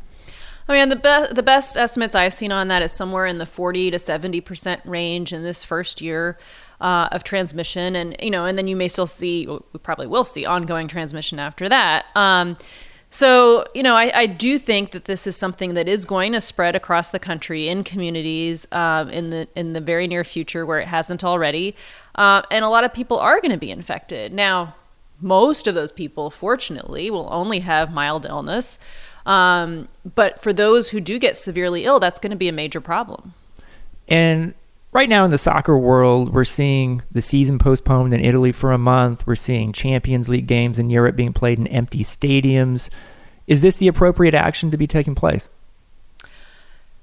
I 0.68 0.72
mean, 0.72 0.88
the 0.88 0.96
best 0.96 1.34
the 1.34 1.42
best 1.42 1.76
estimates 1.76 2.14
I've 2.14 2.32
seen 2.32 2.50
on 2.50 2.68
that 2.68 2.82
is 2.82 2.90
somewhere 2.90 3.26
in 3.26 3.38
the 3.38 3.46
40 3.46 3.90
to 3.90 3.98
70 3.98 4.40
percent 4.40 4.80
range 4.84 5.32
in 5.32 5.42
this 5.42 5.62
first 5.62 6.00
year 6.00 6.38
uh, 6.80 7.08
of 7.12 7.22
transmission, 7.22 7.94
and 7.94 8.16
you 8.20 8.30
know, 8.30 8.46
and 8.46 8.56
then 8.56 8.66
you 8.66 8.76
may 8.76 8.88
still 8.88 9.06
see, 9.06 9.46
we 9.46 9.78
probably 9.82 10.06
will 10.06 10.24
see 10.24 10.46
ongoing 10.46 10.88
transmission 10.88 11.38
after 11.38 11.68
that. 11.68 12.06
Um, 12.14 12.56
so, 13.14 13.64
you 13.76 13.84
know, 13.84 13.94
I, 13.94 14.10
I, 14.12 14.26
do 14.26 14.58
think 14.58 14.90
that 14.90 15.04
this 15.04 15.28
is 15.28 15.36
something 15.36 15.74
that 15.74 15.86
is 15.86 16.04
going 16.04 16.32
to 16.32 16.40
spread 16.40 16.74
across 16.74 17.10
the 17.10 17.20
country 17.20 17.68
in 17.68 17.84
communities 17.84 18.66
um, 18.72 19.08
in 19.08 19.30
the 19.30 19.46
in 19.54 19.72
the 19.72 19.80
very 19.80 20.08
near 20.08 20.24
future 20.24 20.66
where 20.66 20.80
it 20.80 20.88
hasn't 20.88 21.22
already, 21.22 21.76
uh, 22.16 22.42
and 22.50 22.64
a 22.64 22.68
lot 22.68 22.82
of 22.82 22.92
people 22.92 23.20
are 23.20 23.40
going 23.40 23.52
to 23.52 23.56
be 23.56 23.70
infected. 23.70 24.32
Now, 24.32 24.74
most 25.20 25.68
of 25.68 25.76
those 25.76 25.92
people, 25.92 26.28
fortunately, 26.28 27.08
will 27.08 27.28
only 27.30 27.60
have 27.60 27.92
mild 27.92 28.26
illness, 28.26 28.80
um, 29.26 29.86
but 30.16 30.42
for 30.42 30.52
those 30.52 30.90
who 30.90 31.00
do 31.00 31.20
get 31.20 31.36
severely 31.36 31.84
ill, 31.84 32.00
that's 32.00 32.18
going 32.18 32.32
to 32.32 32.36
be 32.36 32.48
a 32.48 32.52
major 32.52 32.80
problem. 32.80 33.32
And 34.08 34.54
right 34.94 35.08
now 35.08 35.24
in 35.24 35.30
the 35.30 35.38
soccer 35.38 35.76
world, 35.76 36.32
we're 36.32 36.44
seeing 36.44 37.02
the 37.10 37.20
season 37.20 37.58
postponed 37.58 38.14
in 38.14 38.20
Italy 38.20 38.52
for 38.52 38.72
a 38.72 38.78
month. 38.78 39.26
We're 39.26 39.34
seeing 39.34 39.72
Champions 39.72 40.30
League 40.30 40.46
games 40.46 40.78
in 40.78 40.88
Europe 40.88 41.16
being 41.16 41.34
played 41.34 41.58
in 41.58 41.66
empty 41.66 42.02
stadiums. 42.02 42.88
Is 43.46 43.60
this 43.60 43.76
the 43.76 43.88
appropriate 43.88 44.34
action 44.34 44.70
to 44.70 44.78
be 44.78 44.86
taking 44.86 45.14
place? 45.14 45.50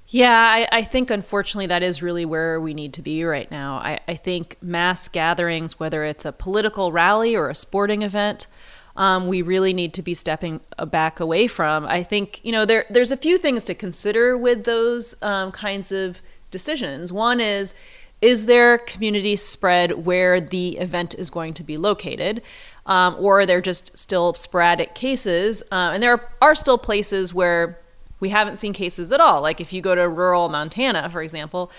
Yeah, 0.08 0.32
I, 0.32 0.68
I, 0.70 0.82
think 0.82 1.10
unfortunately 1.10 1.68
that 1.68 1.82
is 1.82 2.02
really 2.02 2.26
where 2.26 2.60
we 2.60 2.74
need 2.74 2.92
to 2.94 3.02
be 3.02 3.24
right 3.24 3.50
now. 3.50 3.76
I, 3.76 4.00
I 4.06 4.14
think 4.14 4.58
mass 4.60 5.08
gatherings, 5.08 5.80
whether 5.80 6.04
it's 6.04 6.26
a 6.26 6.32
political 6.32 6.92
rally 6.92 7.34
or 7.34 7.48
a 7.48 7.54
sporting 7.54 8.02
event, 8.02 8.46
um, 8.94 9.26
we 9.26 9.40
really 9.40 9.72
need 9.72 9.94
to 9.94 10.02
be 10.02 10.12
stepping 10.12 10.60
back 10.88 11.18
away 11.18 11.46
from. 11.46 11.86
I 11.86 12.02
think 12.02 12.44
you 12.44 12.52
know 12.52 12.66
there 12.66 12.84
there's 12.90 13.10
a 13.10 13.16
few 13.16 13.38
things 13.38 13.64
to 13.64 13.74
consider 13.74 14.36
with 14.36 14.64
those 14.64 15.14
um, 15.22 15.50
kinds 15.50 15.92
of 15.92 16.20
decisions. 16.52 17.12
One 17.12 17.40
is 17.40 17.74
is 18.22 18.46
there 18.46 18.78
community 18.78 19.34
spread 19.34 20.06
where 20.06 20.40
the 20.40 20.78
event 20.78 21.12
is 21.14 21.28
going 21.28 21.54
to 21.54 21.64
be 21.64 21.76
located? 21.76 22.40
Um, 22.86 23.16
or 23.18 23.40
are 23.40 23.46
there 23.46 23.60
just 23.60 23.98
still 23.98 24.32
sporadic 24.34 24.94
cases? 24.94 25.62
Uh, 25.72 25.90
and 25.92 26.02
there 26.02 26.28
are, 26.40 26.54
still 26.54 26.78
places 26.78 27.34
where 27.34 27.80
we 28.20 28.28
haven't 28.28 28.58
seen 28.58 28.72
cases 28.72 29.10
at 29.10 29.20
all. 29.20 29.42
Like 29.42 29.60
if 29.60 29.72
you 29.72 29.82
go 29.82 29.96
to 29.96 30.08
rural 30.08 30.48
Montana, 30.48 31.10
for 31.10 31.20
example, 31.20 31.72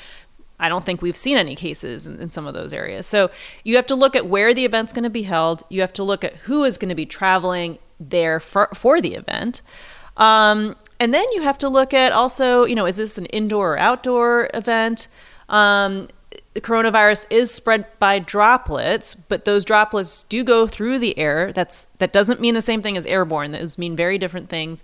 I 0.59 0.67
don't 0.67 0.83
think 0.83 1.01
we've 1.01 1.17
seen 1.17 1.37
any 1.37 1.55
cases 1.55 2.07
in, 2.07 2.19
in, 2.19 2.29
some 2.29 2.45
of 2.45 2.53
those 2.53 2.73
areas. 2.73 3.07
So 3.07 3.31
you 3.63 3.77
have 3.77 3.85
to 3.87 3.95
look 3.95 4.15
at 4.15 4.27
where 4.27 4.53
the 4.53 4.65
event's 4.65 4.93
going 4.93 5.03
to 5.03 5.09
be 5.09 5.23
held. 5.23 5.63
You 5.69 5.81
have 5.81 5.93
to 5.93 6.03
look 6.03 6.23
at 6.23 6.35
who 6.35 6.63
is 6.65 6.77
going 6.77 6.89
to 6.89 6.95
be 6.95 7.05
traveling 7.05 7.79
there 7.99 8.39
for, 8.39 8.69
for 8.73 8.99
the 8.99 9.15
event. 9.15 9.61
Um, 10.17 10.75
and 10.99 11.13
then 11.13 11.25
you 11.33 11.41
have 11.41 11.57
to 11.59 11.69
look 11.69 11.93
at 11.93 12.11
also, 12.11 12.65
you 12.65 12.75
know, 12.75 12.85
is 12.85 12.97
this 12.97 13.17
an 13.17 13.25
indoor 13.27 13.73
or 13.73 13.79
outdoor 13.79 14.49
event? 14.53 15.07
Um, 15.49 16.07
the 16.53 16.61
coronavirus 16.61 17.25
is 17.29 17.51
spread 17.51 17.87
by 17.99 18.19
droplets, 18.19 19.15
but 19.15 19.45
those 19.45 19.65
droplets 19.65 20.23
do 20.23 20.43
go 20.43 20.67
through 20.67 20.99
the 20.99 21.17
air. 21.17 21.51
That's 21.51 21.87
that 21.97 22.13
doesn't 22.13 22.39
mean 22.39 22.53
the 22.53 22.61
same 22.61 22.81
thing 22.81 22.95
as 22.95 23.05
airborne. 23.05 23.51
Those 23.51 23.77
mean 23.77 23.95
very 23.95 24.17
different 24.17 24.49
things. 24.49 24.83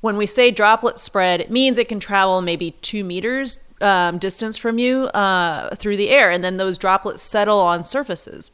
When 0.00 0.16
we 0.16 0.26
say 0.26 0.50
droplet 0.50 0.98
spread, 0.98 1.40
it 1.40 1.50
means 1.50 1.78
it 1.78 1.88
can 1.88 2.00
travel 2.00 2.40
maybe 2.42 2.72
two 2.82 3.02
meters 3.02 3.60
um, 3.80 4.18
distance 4.18 4.56
from 4.56 4.78
you 4.78 5.04
uh, 5.06 5.74
through 5.76 5.96
the 5.96 6.10
air, 6.10 6.30
and 6.30 6.42
then 6.42 6.56
those 6.56 6.76
droplets 6.76 7.22
settle 7.22 7.60
on 7.60 7.84
surfaces. 7.84 8.50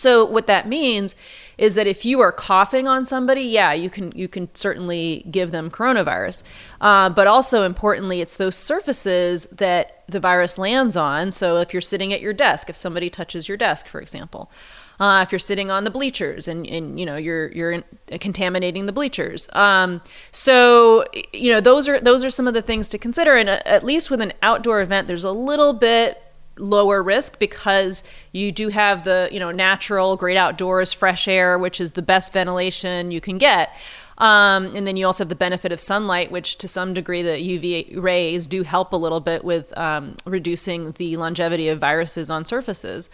So 0.00 0.24
what 0.24 0.46
that 0.46 0.66
means 0.66 1.14
is 1.60 1.74
that 1.74 1.86
if 1.86 2.06
you 2.06 2.20
are 2.20 2.32
coughing 2.32 2.88
on 2.88 3.04
somebody, 3.04 3.42
yeah, 3.42 3.74
you 3.74 3.90
can 3.90 4.12
you 4.12 4.28
can 4.28 4.52
certainly 4.54 5.26
give 5.30 5.50
them 5.50 5.70
coronavirus. 5.70 6.42
Uh, 6.80 7.10
but 7.10 7.26
also 7.26 7.64
importantly, 7.64 8.22
it's 8.22 8.36
those 8.36 8.56
surfaces 8.56 9.44
that 9.46 10.02
the 10.08 10.18
virus 10.18 10.56
lands 10.56 10.96
on. 10.96 11.30
So 11.30 11.58
if 11.58 11.74
you're 11.74 11.82
sitting 11.82 12.12
at 12.14 12.20
your 12.22 12.32
desk, 12.32 12.70
if 12.70 12.76
somebody 12.76 13.10
touches 13.10 13.46
your 13.46 13.58
desk, 13.58 13.86
for 13.86 14.00
example, 14.00 14.50
uh, 14.98 15.22
if 15.22 15.32
you're 15.32 15.38
sitting 15.38 15.70
on 15.70 15.84
the 15.84 15.90
bleachers 15.90 16.48
and, 16.48 16.66
and 16.66 16.98
you 16.98 17.04
know 17.04 17.16
you're 17.16 17.52
you're 17.52 17.82
contaminating 18.20 18.86
the 18.86 18.92
bleachers. 18.92 19.48
Um, 19.52 20.00
so 20.32 21.04
you 21.32 21.52
know 21.52 21.60
those 21.60 21.88
are 21.88 22.00
those 22.00 22.24
are 22.24 22.30
some 22.30 22.48
of 22.48 22.54
the 22.54 22.62
things 22.62 22.88
to 22.88 22.98
consider. 22.98 23.36
And 23.36 23.50
uh, 23.50 23.60
at 23.66 23.84
least 23.84 24.10
with 24.10 24.22
an 24.22 24.32
outdoor 24.42 24.80
event, 24.80 25.08
there's 25.08 25.24
a 25.24 25.32
little 25.32 25.74
bit 25.74 26.22
lower 26.60 27.02
risk 27.02 27.38
because 27.38 28.04
you 28.32 28.52
do 28.52 28.68
have 28.68 29.04
the 29.04 29.28
you 29.32 29.40
know 29.40 29.50
natural 29.50 30.16
great 30.16 30.36
outdoors 30.36 30.92
fresh 30.92 31.26
air 31.26 31.58
which 31.58 31.80
is 31.80 31.92
the 31.92 32.02
best 32.02 32.32
ventilation 32.32 33.10
you 33.10 33.20
can 33.20 33.38
get. 33.38 33.74
Um, 34.18 34.76
and 34.76 34.86
then 34.86 34.98
you 34.98 35.06
also 35.06 35.24
have 35.24 35.30
the 35.30 35.34
benefit 35.34 35.72
of 35.72 35.80
sunlight 35.80 36.30
which 36.30 36.58
to 36.58 36.68
some 36.68 36.92
degree 36.92 37.22
the 37.22 37.30
uv 37.58 38.02
rays 38.02 38.46
do 38.46 38.62
help 38.62 38.92
a 38.92 38.96
little 38.96 39.20
bit 39.20 39.44
with 39.44 39.76
um, 39.78 40.16
reducing 40.26 40.92
the 40.92 41.16
longevity 41.16 41.68
of 41.68 41.78
viruses 41.78 42.30
on 42.30 42.44
surfaces. 42.44 43.10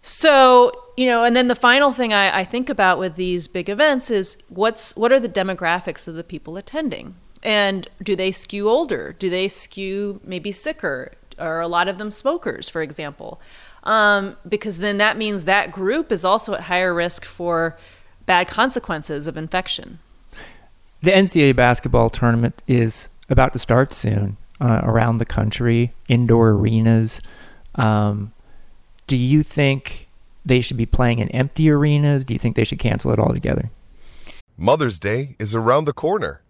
So 0.00 0.72
you 0.96 1.06
know 1.06 1.24
and 1.24 1.36
then 1.36 1.48
the 1.48 1.54
final 1.54 1.92
thing 1.92 2.12
I, 2.12 2.40
I 2.40 2.44
think 2.44 2.70
about 2.70 2.98
with 2.98 3.16
these 3.16 3.46
big 3.46 3.68
events 3.68 4.10
is 4.10 4.38
what's 4.48 4.96
what 4.96 5.12
are 5.12 5.20
the 5.20 5.28
demographics 5.28 6.08
of 6.08 6.14
the 6.14 6.24
people 6.24 6.56
attending? 6.56 7.16
And 7.42 7.88
do 8.02 8.14
they 8.14 8.30
skew 8.30 8.68
older? 8.68 9.14
Do 9.18 9.28
they 9.28 9.48
skew 9.48 10.20
maybe 10.24 10.52
sicker 10.52 11.12
are 11.42 11.60
a 11.60 11.68
lot 11.68 11.88
of 11.88 11.98
them 11.98 12.10
smokers, 12.10 12.68
for 12.68 12.82
example? 12.82 13.40
Um, 13.84 14.36
because 14.48 14.78
then 14.78 14.98
that 14.98 15.16
means 15.16 15.44
that 15.44 15.72
group 15.72 16.12
is 16.12 16.24
also 16.24 16.54
at 16.54 16.62
higher 16.62 16.94
risk 16.94 17.24
for 17.24 17.76
bad 18.26 18.48
consequences 18.48 19.26
of 19.26 19.36
infection. 19.36 19.98
The 21.02 21.10
NCAA 21.10 21.56
basketball 21.56 22.10
tournament 22.10 22.62
is 22.68 23.08
about 23.28 23.52
to 23.54 23.58
start 23.58 23.92
soon 23.92 24.36
uh, 24.60 24.80
around 24.84 25.18
the 25.18 25.24
country, 25.24 25.92
indoor 26.08 26.50
arenas. 26.50 27.20
Um, 27.74 28.32
do 29.08 29.16
you 29.16 29.42
think 29.42 30.08
they 30.44 30.60
should 30.60 30.76
be 30.76 30.86
playing 30.86 31.18
in 31.18 31.28
empty 31.30 31.68
arenas? 31.70 32.24
Do 32.24 32.34
you 32.34 32.38
think 32.38 32.54
they 32.54 32.64
should 32.64 32.78
cancel 32.78 33.12
it 33.12 33.18
altogether? 33.18 33.70
Mother's 34.56 35.00
Day 35.00 35.34
is 35.40 35.54
around 35.56 35.86
the 35.86 35.92
corner. 35.92 36.41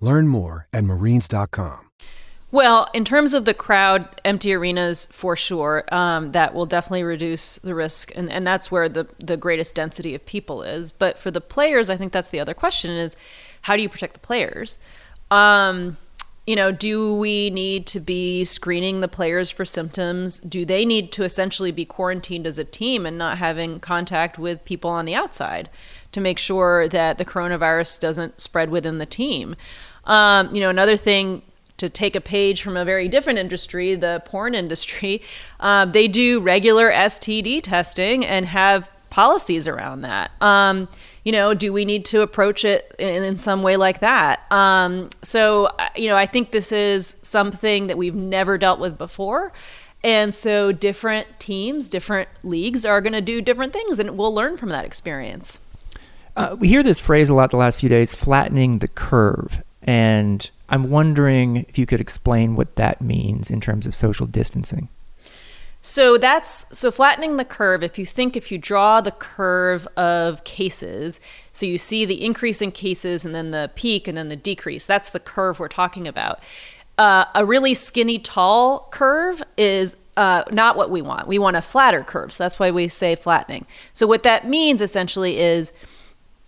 Learn 0.00 0.28
more 0.28 0.68
at 0.72 0.84
marines.com. 0.84 1.88
Well, 2.50 2.88
in 2.94 3.04
terms 3.04 3.34
of 3.34 3.44
the 3.44 3.52
crowd, 3.52 4.08
empty 4.24 4.54
arenas 4.54 5.06
for 5.12 5.36
sure, 5.36 5.84
um, 5.92 6.32
that 6.32 6.54
will 6.54 6.64
definitely 6.64 7.02
reduce 7.02 7.56
the 7.56 7.74
risk, 7.74 8.10
and, 8.16 8.32
and 8.32 8.46
that's 8.46 8.70
where 8.70 8.88
the, 8.88 9.06
the 9.18 9.36
greatest 9.36 9.74
density 9.74 10.14
of 10.14 10.24
people 10.24 10.62
is. 10.62 10.90
But 10.90 11.18
for 11.18 11.30
the 11.30 11.42
players, 11.42 11.90
I 11.90 11.96
think 11.98 12.12
that's 12.12 12.30
the 12.30 12.40
other 12.40 12.54
question: 12.54 12.90
is 12.90 13.16
how 13.62 13.76
do 13.76 13.82
you 13.82 13.88
protect 13.90 14.14
the 14.14 14.20
players? 14.20 14.78
Um, 15.30 15.98
you 16.46 16.56
know, 16.56 16.72
do 16.72 17.14
we 17.14 17.50
need 17.50 17.86
to 17.88 18.00
be 18.00 18.42
screening 18.44 19.00
the 19.00 19.08
players 19.08 19.50
for 19.50 19.66
symptoms? 19.66 20.38
Do 20.38 20.64
they 20.64 20.86
need 20.86 21.12
to 21.12 21.24
essentially 21.24 21.70
be 21.70 21.84
quarantined 21.84 22.46
as 22.46 22.58
a 22.58 22.64
team 22.64 23.04
and 23.04 23.18
not 23.18 23.36
having 23.36 23.80
contact 23.80 24.38
with 24.38 24.64
people 24.64 24.88
on 24.88 25.04
the 25.04 25.14
outside 25.14 25.68
to 26.12 26.20
make 26.20 26.38
sure 26.38 26.88
that 26.88 27.18
the 27.18 27.24
coronavirus 27.24 28.00
doesn't 28.00 28.40
spread 28.40 28.70
within 28.70 28.98
the 28.98 29.06
team? 29.06 29.56
Um, 30.04 30.54
you 30.54 30.60
know, 30.60 30.70
another 30.70 30.96
thing 30.96 31.42
to 31.78 31.88
take 31.88 32.16
a 32.16 32.20
page 32.20 32.62
from 32.62 32.76
a 32.76 32.84
very 32.84 33.08
different 33.08 33.38
industry, 33.38 33.94
the 33.94 34.22
porn 34.24 34.54
industry, 34.54 35.22
uh, 35.60 35.84
they 35.86 36.08
do 36.08 36.40
regular 36.40 36.90
STD 36.90 37.62
testing 37.62 38.24
and 38.24 38.46
have 38.46 38.90
policies 39.10 39.66
around 39.66 40.02
that. 40.02 40.30
Um, 40.42 40.88
you 41.24 41.32
know, 41.32 41.54
do 41.54 41.72
we 41.72 41.84
need 41.84 42.04
to 42.06 42.20
approach 42.20 42.64
it 42.64 42.94
in, 42.98 43.24
in 43.24 43.36
some 43.36 43.62
way 43.62 43.76
like 43.76 44.00
that? 44.00 44.50
Um, 44.50 45.08
so, 45.22 45.70
you 45.96 46.08
know, 46.08 46.16
I 46.16 46.26
think 46.26 46.50
this 46.50 46.72
is 46.72 47.16
something 47.22 47.86
that 47.86 47.96
we've 47.96 48.14
never 48.14 48.58
dealt 48.58 48.80
with 48.80 48.98
before. 48.98 49.52
And 50.04 50.34
so 50.34 50.72
different 50.72 51.40
teams, 51.40 51.88
different 51.88 52.28
leagues 52.42 52.84
are 52.84 53.00
going 53.00 53.14
to 53.14 53.20
do 53.20 53.40
different 53.40 53.72
things, 53.72 53.98
and 53.98 54.16
we'll 54.16 54.32
learn 54.32 54.56
from 54.56 54.68
that 54.68 54.84
experience. 54.84 55.60
Uh, 56.38 56.54
we 56.56 56.68
hear 56.68 56.84
this 56.84 57.00
phrase 57.00 57.28
a 57.28 57.34
lot 57.34 57.50
the 57.50 57.56
last 57.56 57.80
few 57.80 57.88
days 57.88 58.14
flattening 58.14 58.78
the 58.78 58.86
curve. 58.86 59.60
And 59.82 60.48
I'm 60.68 60.88
wondering 60.88 61.66
if 61.68 61.78
you 61.78 61.84
could 61.84 62.00
explain 62.00 62.54
what 62.54 62.76
that 62.76 63.00
means 63.00 63.50
in 63.50 63.60
terms 63.60 63.88
of 63.88 63.94
social 63.94 64.24
distancing. 64.24 64.88
So 65.80 66.16
that's 66.16 66.64
so 66.70 66.92
flattening 66.92 67.38
the 67.38 67.44
curve. 67.44 67.82
If 67.82 67.98
you 67.98 68.06
think, 68.06 68.36
if 68.36 68.52
you 68.52 68.58
draw 68.58 69.00
the 69.00 69.10
curve 69.10 69.88
of 69.96 70.44
cases, 70.44 71.18
so 71.52 71.66
you 71.66 71.76
see 71.76 72.04
the 72.04 72.24
increase 72.24 72.62
in 72.62 72.70
cases 72.70 73.24
and 73.24 73.34
then 73.34 73.50
the 73.50 73.72
peak 73.74 74.06
and 74.06 74.16
then 74.16 74.28
the 74.28 74.36
decrease, 74.36 74.86
that's 74.86 75.10
the 75.10 75.20
curve 75.20 75.58
we're 75.58 75.66
talking 75.66 76.06
about. 76.06 76.38
Uh, 76.98 77.24
a 77.34 77.44
really 77.44 77.74
skinny, 77.74 78.20
tall 78.20 78.86
curve 78.92 79.42
is 79.56 79.96
uh, 80.16 80.44
not 80.52 80.76
what 80.76 80.90
we 80.90 81.02
want. 81.02 81.26
We 81.26 81.40
want 81.40 81.56
a 81.56 81.62
flatter 81.62 82.04
curve. 82.04 82.32
So 82.32 82.44
that's 82.44 82.60
why 82.60 82.70
we 82.70 82.86
say 82.86 83.16
flattening. 83.16 83.66
So 83.92 84.06
what 84.06 84.22
that 84.22 84.46
means 84.46 84.80
essentially 84.80 85.38
is, 85.38 85.72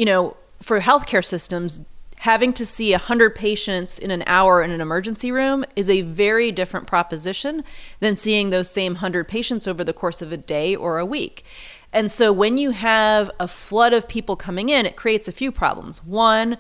you 0.01 0.07
know, 0.07 0.35
for 0.63 0.81
healthcare 0.81 1.23
systems, 1.23 1.83
having 2.17 2.55
to 2.55 2.65
see 2.65 2.93
100 2.93 3.35
patients 3.35 3.99
in 3.99 4.11
an 4.11 4.25
hour 4.27 4.63
in 4.63 4.71
an 4.71 4.81
emergency 4.81 5.31
room 5.31 5.63
is 5.77 5.91
a 5.91 6.01
very 6.01 6.51
different 6.51 6.87
proposition 6.87 7.63
than 7.99 8.17
seeing 8.17 8.49
those 8.49 8.71
same 8.71 8.95
100 8.95 9.29
patients 9.29 9.69
over 9.69 9.85
the 9.85 9.93
course 9.93 10.23
of 10.23 10.33
a 10.33 10.39
day 10.39 10.75
or 10.75 10.99
a 10.99 11.05
week. 11.05 11.45
And 11.93 12.11
so 12.11 12.33
when 12.33 12.57
you 12.57 12.71
have 12.71 13.31
a 13.39 13.47
flood 13.47 13.93
of 13.93 14.09
people 14.09 14.37
coming 14.37 14.71
in, 14.71 14.87
it 14.87 14.97
creates 14.97 15.29
a 15.29 15.33
few 15.33 15.53
problems. 15.53 16.03
One, 16.03 16.57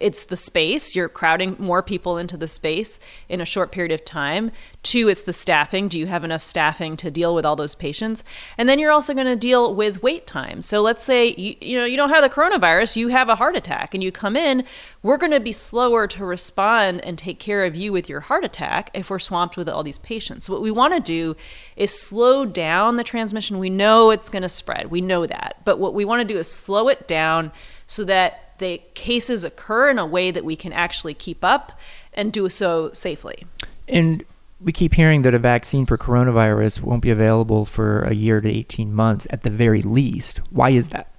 it's 0.00 0.24
the 0.24 0.36
space. 0.36 0.96
You're 0.96 1.08
crowding 1.08 1.56
more 1.58 1.82
people 1.82 2.16
into 2.18 2.36
the 2.36 2.48
space 2.48 2.98
in 3.28 3.40
a 3.40 3.44
short 3.44 3.70
period 3.70 3.92
of 3.92 4.04
time. 4.04 4.50
Two, 4.82 5.08
it's 5.08 5.22
the 5.22 5.32
staffing. 5.32 5.88
Do 5.88 5.98
you 5.98 6.06
have 6.06 6.24
enough 6.24 6.42
staffing 6.42 6.96
to 6.96 7.10
deal 7.10 7.34
with 7.34 7.44
all 7.44 7.54
those 7.54 7.74
patients? 7.74 8.24
And 8.56 8.68
then 8.68 8.78
you're 8.78 8.90
also 8.90 9.12
going 9.12 9.26
to 9.26 9.36
deal 9.36 9.74
with 9.74 10.02
wait 10.02 10.26
time. 10.26 10.62
So 10.62 10.80
let's 10.80 11.04
say 11.04 11.34
you, 11.36 11.54
you 11.60 11.78
know 11.78 11.84
you 11.84 11.98
don't 11.98 12.10
have 12.10 12.22
the 12.22 12.30
coronavirus, 12.30 12.96
you 12.96 13.08
have 13.08 13.28
a 13.28 13.34
heart 13.34 13.56
attack, 13.56 13.94
and 13.94 14.02
you 14.02 14.10
come 14.10 14.36
in. 14.36 14.64
We're 15.02 15.18
going 15.18 15.32
to 15.32 15.40
be 15.40 15.52
slower 15.52 16.06
to 16.08 16.24
respond 16.24 17.04
and 17.04 17.18
take 17.18 17.38
care 17.38 17.64
of 17.64 17.76
you 17.76 17.92
with 17.92 18.08
your 18.08 18.20
heart 18.20 18.44
attack 18.44 18.90
if 18.94 19.10
we're 19.10 19.18
swamped 19.18 19.56
with 19.56 19.68
all 19.68 19.82
these 19.82 19.98
patients. 19.98 20.46
So 20.46 20.54
what 20.54 20.62
we 20.62 20.70
want 20.70 20.94
to 20.94 21.00
do 21.00 21.36
is 21.76 21.98
slow 21.98 22.46
down 22.46 22.96
the 22.96 23.04
transmission. 23.04 23.58
We 23.58 23.70
know 23.70 24.10
it's 24.10 24.30
going 24.30 24.42
to 24.42 24.48
spread. 24.48 24.90
We 24.90 25.02
know 25.02 25.26
that, 25.26 25.56
but 25.64 25.78
what 25.78 25.92
we 25.92 26.06
want 26.06 26.26
to 26.26 26.34
do 26.34 26.38
is 26.38 26.50
slow 26.50 26.88
it 26.88 27.06
down 27.06 27.52
so 27.86 28.04
that 28.04 28.49
the 28.60 28.80
cases 28.94 29.42
occur 29.44 29.90
in 29.90 29.98
a 29.98 30.06
way 30.06 30.30
that 30.30 30.44
we 30.44 30.54
can 30.54 30.72
actually 30.72 31.14
keep 31.14 31.44
up 31.44 31.78
and 32.14 32.32
do 32.32 32.48
so 32.48 32.92
safely. 32.92 33.44
And 33.88 34.24
we 34.60 34.72
keep 34.72 34.94
hearing 34.94 35.22
that 35.22 35.34
a 35.34 35.38
vaccine 35.38 35.86
for 35.86 35.98
coronavirus 35.98 36.82
won't 36.82 37.02
be 37.02 37.10
available 37.10 37.64
for 37.64 38.02
a 38.02 38.14
year 38.14 38.40
to 38.40 38.48
18 38.48 38.94
months 38.94 39.26
at 39.30 39.42
the 39.42 39.50
very 39.50 39.82
least. 39.82 40.38
Why 40.50 40.70
is 40.70 40.90
that? 40.90 41.12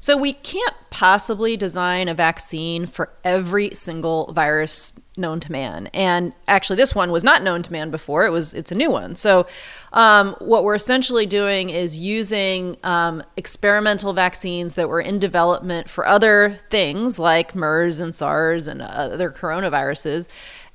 So 0.00 0.16
we 0.16 0.32
can't 0.32 0.74
possibly 0.90 1.56
design 1.56 2.08
a 2.08 2.14
vaccine 2.14 2.86
for 2.86 3.10
every 3.24 3.70
single 3.70 4.32
virus 4.32 4.92
known 5.16 5.40
to 5.40 5.50
man. 5.50 5.88
And 5.94 6.32
actually, 6.46 6.76
this 6.76 6.94
one 6.94 7.10
was 7.10 7.24
not 7.24 7.42
known 7.42 7.62
to 7.62 7.72
man 7.72 7.90
before. 7.90 8.26
It 8.26 8.30
was 8.30 8.52
it's 8.54 8.70
a 8.70 8.74
new 8.74 8.90
one. 8.90 9.14
So 9.14 9.46
um, 9.92 10.36
what 10.40 10.64
we're 10.64 10.74
essentially 10.74 11.26
doing 11.26 11.70
is 11.70 11.98
using 11.98 12.76
um, 12.84 13.22
experimental 13.36 14.12
vaccines 14.12 14.74
that 14.74 14.88
were 14.88 15.00
in 15.00 15.18
development 15.18 15.88
for 15.88 16.06
other 16.06 16.58
things 16.70 17.18
like 17.18 17.54
MERS 17.54 18.00
and 18.00 18.14
SARS 18.14 18.68
and 18.68 18.82
other 18.82 19.30
coronaviruses, 19.30 20.28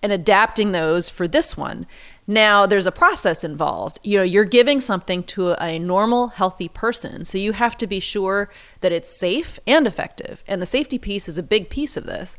and 0.04 0.12
adapting 0.12 0.72
those 0.72 1.10
for 1.10 1.28
this 1.28 1.56
one. 1.56 1.86
Now, 2.28 2.66
there's 2.66 2.88
a 2.88 2.92
process 2.92 3.44
involved. 3.44 4.00
You 4.04 4.20
know, 4.20 4.24
you're 4.24 4.46
giving 4.46 4.80
something 4.80 5.24
to 5.24 5.52
a 5.62 5.78
normal, 5.80 6.30
healthy 6.30 6.70
person. 6.70 7.26
So 7.26 7.38
you 7.38 7.52
have 7.54 7.78
to 7.78 7.88
be 7.88 8.00
sure 8.00 8.50
that 8.80 8.92
it's 8.92 9.10
safe 9.10 9.60
and 9.68 9.86
effective. 9.86 10.44
And 10.48 10.62
the 10.62 10.66
safety 10.66 10.98
piece 10.98 11.28
is 11.28 11.38
a 11.38 11.44
big 11.44 11.70
piece 11.70 11.98
of 11.98 12.06
this. 12.06 12.38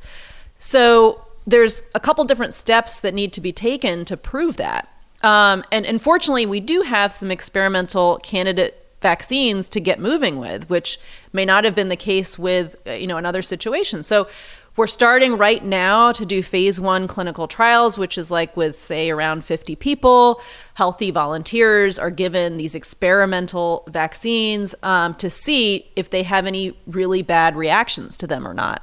So 0.58 1.26
there's 1.46 1.82
a 1.94 2.00
couple 2.00 2.24
different 2.24 2.54
steps 2.54 3.00
that 3.00 3.14
need 3.14 3.32
to 3.34 3.40
be 3.40 3.52
taken 3.52 4.04
to 4.06 4.16
prove 4.16 4.56
that. 4.56 4.88
Um, 5.22 5.64
and 5.70 5.84
unfortunately, 5.84 6.46
we 6.46 6.60
do 6.60 6.82
have 6.82 7.12
some 7.12 7.30
experimental 7.30 8.18
candidate 8.18 8.78
vaccines 9.02 9.68
to 9.68 9.80
get 9.80 9.98
moving 9.98 10.38
with, 10.38 10.70
which 10.70 10.98
may 11.32 11.44
not 11.44 11.64
have 11.64 11.74
been 11.74 11.88
the 11.88 11.96
case 11.96 12.38
with, 12.38 12.76
uh, 12.86 12.92
you 12.92 13.06
know, 13.06 13.16
another 13.16 13.42
situation. 13.42 14.02
So 14.02 14.28
we're 14.76 14.86
starting 14.86 15.36
right 15.36 15.62
now 15.62 16.12
to 16.12 16.24
do 16.24 16.42
phase 16.42 16.80
one 16.80 17.06
clinical 17.06 17.46
trials, 17.46 17.98
which 17.98 18.16
is 18.16 18.30
like 18.30 18.56
with, 18.56 18.76
say, 18.76 19.10
around 19.10 19.44
50 19.44 19.76
people. 19.76 20.40
Healthy 20.74 21.10
volunteers 21.10 21.98
are 21.98 22.10
given 22.10 22.56
these 22.56 22.74
experimental 22.74 23.84
vaccines 23.88 24.74
um, 24.82 25.14
to 25.14 25.28
see 25.28 25.90
if 25.94 26.10
they 26.10 26.22
have 26.22 26.46
any 26.46 26.76
really 26.86 27.22
bad 27.22 27.54
reactions 27.56 28.16
to 28.16 28.26
them 28.26 28.48
or 28.48 28.54
not. 28.54 28.82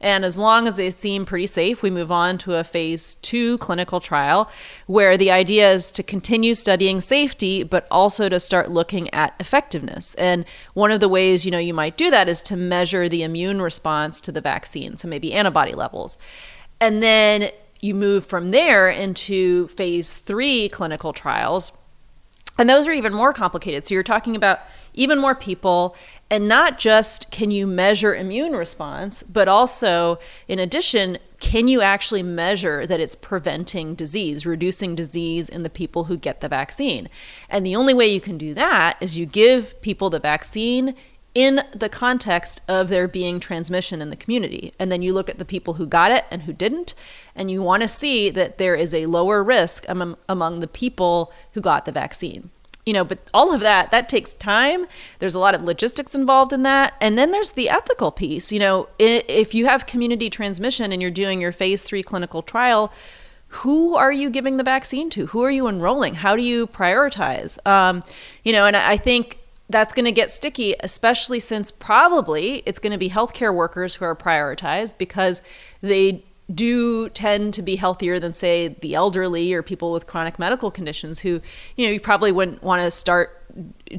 And 0.00 0.24
as 0.24 0.38
long 0.38 0.66
as 0.66 0.76
they 0.76 0.88
seem 0.88 1.26
pretty 1.26 1.46
safe, 1.46 1.82
we 1.82 1.90
move 1.90 2.10
on 2.10 2.38
to 2.38 2.54
a 2.54 2.64
phase 2.64 3.16
two 3.16 3.58
clinical 3.58 4.00
trial 4.00 4.50
where 4.86 5.16
the 5.18 5.30
idea 5.30 5.70
is 5.72 5.90
to 5.90 6.02
continue 6.02 6.54
studying 6.54 7.02
safety, 7.02 7.62
but 7.62 7.86
also 7.90 8.28
to 8.30 8.40
start 8.40 8.70
looking 8.70 9.12
at 9.12 9.34
effectiveness. 9.38 10.14
And 10.14 10.46
one 10.72 10.90
of 10.90 11.00
the 11.00 11.08
ways, 11.08 11.44
you 11.44 11.50
know, 11.50 11.58
you 11.58 11.74
might 11.74 11.98
do 11.98 12.10
that 12.10 12.28
is 12.28 12.40
to 12.42 12.56
measure 12.56 13.08
the 13.08 13.22
immune 13.22 13.60
response 13.60 14.22
to 14.22 14.32
the 14.32 14.40
vaccine. 14.40 14.96
So 14.96 15.06
maybe 15.06 15.34
antibody 15.34 15.74
levels. 15.74 16.16
And 16.80 17.02
then 17.02 17.50
you 17.80 17.94
move 17.94 18.24
from 18.24 18.48
there 18.48 18.88
into 18.88 19.68
phase 19.68 20.16
three 20.16 20.70
clinical 20.70 21.12
trials. 21.12 21.72
And 22.58 22.68
those 22.68 22.88
are 22.88 22.92
even 22.92 23.14
more 23.14 23.32
complicated. 23.32 23.86
So 23.86 23.94
you're 23.94 24.02
talking 24.02 24.36
about 24.36 24.60
even 24.94 25.18
more 25.18 25.34
people 25.34 25.96
and 26.30 26.46
not 26.46 26.78
just 26.78 27.30
can 27.30 27.50
you 27.50 27.66
measure 27.66 28.14
immune 28.14 28.52
response, 28.52 29.22
but 29.22 29.48
also, 29.48 30.18
in 30.46 30.58
addition, 30.58 31.18
can 31.40 31.66
you 31.66 31.80
actually 31.80 32.22
measure 32.22 32.86
that 32.86 33.00
it's 33.00 33.16
preventing 33.16 33.94
disease, 33.94 34.46
reducing 34.46 34.94
disease 34.94 35.48
in 35.48 35.64
the 35.64 35.70
people 35.70 36.04
who 36.04 36.16
get 36.16 36.40
the 36.40 36.48
vaccine? 36.48 37.08
And 37.48 37.66
the 37.66 37.74
only 37.74 37.94
way 37.94 38.06
you 38.06 38.20
can 38.20 38.38
do 38.38 38.54
that 38.54 38.96
is 39.00 39.18
you 39.18 39.26
give 39.26 39.80
people 39.82 40.10
the 40.10 40.20
vaccine 40.20 40.94
in 41.34 41.62
the 41.72 41.88
context 41.88 42.60
of 42.68 42.88
there 42.88 43.06
being 43.06 43.38
transmission 43.38 44.02
in 44.02 44.10
the 44.10 44.16
community. 44.16 44.72
And 44.78 44.90
then 44.90 45.02
you 45.02 45.12
look 45.12 45.30
at 45.30 45.38
the 45.38 45.44
people 45.44 45.74
who 45.74 45.86
got 45.86 46.10
it 46.10 46.24
and 46.30 46.42
who 46.42 46.52
didn't, 46.52 46.94
and 47.34 47.50
you 47.50 47.62
want 47.62 47.82
to 47.82 47.88
see 47.88 48.30
that 48.30 48.58
there 48.58 48.74
is 48.74 48.92
a 48.92 49.06
lower 49.06 49.42
risk 49.42 49.84
among, 49.88 50.60
the 50.60 50.68
people 50.68 51.32
who 51.52 51.60
got 51.60 51.84
the 51.84 51.92
vaccine 51.92 52.50
you 52.86 52.92
know, 52.92 53.04
but 53.04 53.18
all 53.34 53.52
of 53.52 53.60
that, 53.60 53.90
that 53.90 54.08
takes 54.08 54.32
time. 54.34 54.86
There's 55.18 55.34
a 55.34 55.38
lot 55.38 55.54
of 55.54 55.62
logistics 55.62 56.14
involved 56.14 56.52
in 56.52 56.62
that. 56.62 56.94
And 57.00 57.16
then 57.18 57.30
there's 57.30 57.52
the 57.52 57.68
ethical 57.68 58.10
piece. 58.10 58.52
You 58.52 58.58
know, 58.58 58.88
if 58.98 59.54
you 59.54 59.66
have 59.66 59.86
community 59.86 60.30
transmission 60.30 60.92
and 60.92 61.02
you're 61.02 61.10
doing 61.10 61.40
your 61.40 61.52
phase 61.52 61.82
three 61.82 62.02
clinical 62.02 62.42
trial, 62.42 62.92
who 63.48 63.96
are 63.96 64.12
you 64.12 64.30
giving 64.30 64.56
the 64.56 64.64
vaccine 64.64 65.10
to? 65.10 65.26
Who 65.26 65.42
are 65.42 65.50
you 65.50 65.66
enrolling? 65.66 66.14
How 66.14 66.36
do 66.36 66.42
you 66.42 66.66
prioritize? 66.66 67.64
Um, 67.66 68.02
you 68.44 68.52
know, 68.52 68.66
and 68.66 68.76
I 68.76 68.96
think 68.96 69.38
that's 69.68 69.94
going 69.94 70.04
to 70.04 70.12
get 70.12 70.30
sticky, 70.30 70.74
especially 70.80 71.40
since 71.40 71.70
probably 71.70 72.62
it's 72.66 72.78
going 72.78 72.92
to 72.92 72.98
be 72.98 73.10
healthcare 73.10 73.54
workers 73.54 73.96
who 73.96 74.04
are 74.04 74.16
prioritized 74.16 74.98
because 74.98 75.42
they 75.80 76.24
do 76.54 77.08
tend 77.10 77.54
to 77.54 77.62
be 77.62 77.76
healthier 77.76 78.18
than 78.18 78.32
say 78.32 78.68
the 78.68 78.94
elderly 78.94 79.52
or 79.52 79.62
people 79.62 79.92
with 79.92 80.06
chronic 80.06 80.38
medical 80.38 80.70
conditions 80.70 81.20
who 81.20 81.40
you 81.76 81.86
know 81.86 81.92
you 81.92 82.00
probably 82.00 82.32
wouldn't 82.32 82.62
want 82.62 82.82
to 82.82 82.90
start 82.90 83.36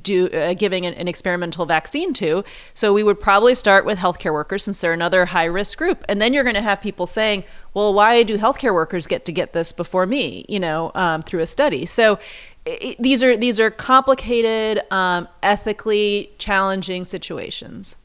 do 0.01 0.29
uh, 0.29 0.53
giving 0.53 0.85
an, 0.85 0.93
an, 0.93 1.09
experimental 1.09 1.65
vaccine 1.65 2.13
to. 2.13 2.41
So 2.73 2.93
we 2.93 3.03
would 3.03 3.19
probably 3.19 3.53
start 3.53 3.85
with 3.85 3.99
healthcare 3.99 4.31
workers 4.31 4.63
since 4.63 4.79
they're 4.79 4.93
another 4.93 5.25
high 5.25 5.43
risk 5.43 5.77
group. 5.77 6.05
And 6.07 6.21
then 6.21 6.33
you're 6.33 6.45
going 6.45 6.55
to 6.55 6.61
have 6.61 6.79
people 6.79 7.05
saying 7.05 7.43
well 7.73 7.93
why 7.93 8.23
do 8.23 8.37
healthcare 8.37 8.73
workers 8.73 9.07
get 9.07 9.25
to 9.25 9.31
get 9.31 9.53
this 9.53 9.71
before 9.71 10.05
me? 10.05 10.45
You 10.47 10.59
know 10.59 10.91
um, 10.95 11.21
through 11.21 11.41
a 11.41 11.47
study. 11.47 11.85
So 11.85 12.19
these 12.99 13.23
are 13.23 13.35
these 13.35 13.59
are 13.59 13.71
complicated 13.71 14.81
um, 14.91 15.27
ethically 15.41 16.31
challenging 16.37 17.05
situations. 17.05 17.95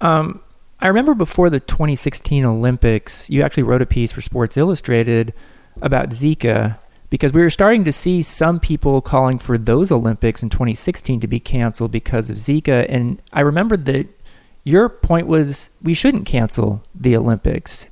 Um, 0.00 0.40
I 0.84 0.88
remember 0.88 1.14
before 1.14 1.48
the 1.48 1.60
2016 1.60 2.44
Olympics, 2.44 3.30
you 3.30 3.40
actually 3.40 3.62
wrote 3.62 3.80
a 3.80 3.86
piece 3.86 4.12
for 4.12 4.20
Sports 4.20 4.58
Illustrated 4.58 5.32
about 5.80 6.10
Zika 6.10 6.76
because 7.08 7.32
we 7.32 7.40
were 7.40 7.48
starting 7.48 7.84
to 7.84 7.90
see 7.90 8.20
some 8.20 8.60
people 8.60 9.00
calling 9.00 9.38
for 9.38 9.56
those 9.56 9.90
Olympics 9.90 10.42
in 10.42 10.50
2016 10.50 11.20
to 11.20 11.26
be 11.26 11.40
canceled 11.40 11.90
because 11.90 12.28
of 12.28 12.36
Zika. 12.36 12.84
And 12.86 13.22
I 13.32 13.40
remembered 13.40 13.86
that 13.86 14.08
your 14.62 14.90
point 14.90 15.26
was 15.26 15.70
we 15.82 15.94
shouldn't 15.94 16.26
cancel 16.26 16.84
the 16.94 17.16
Olympics. 17.16 17.88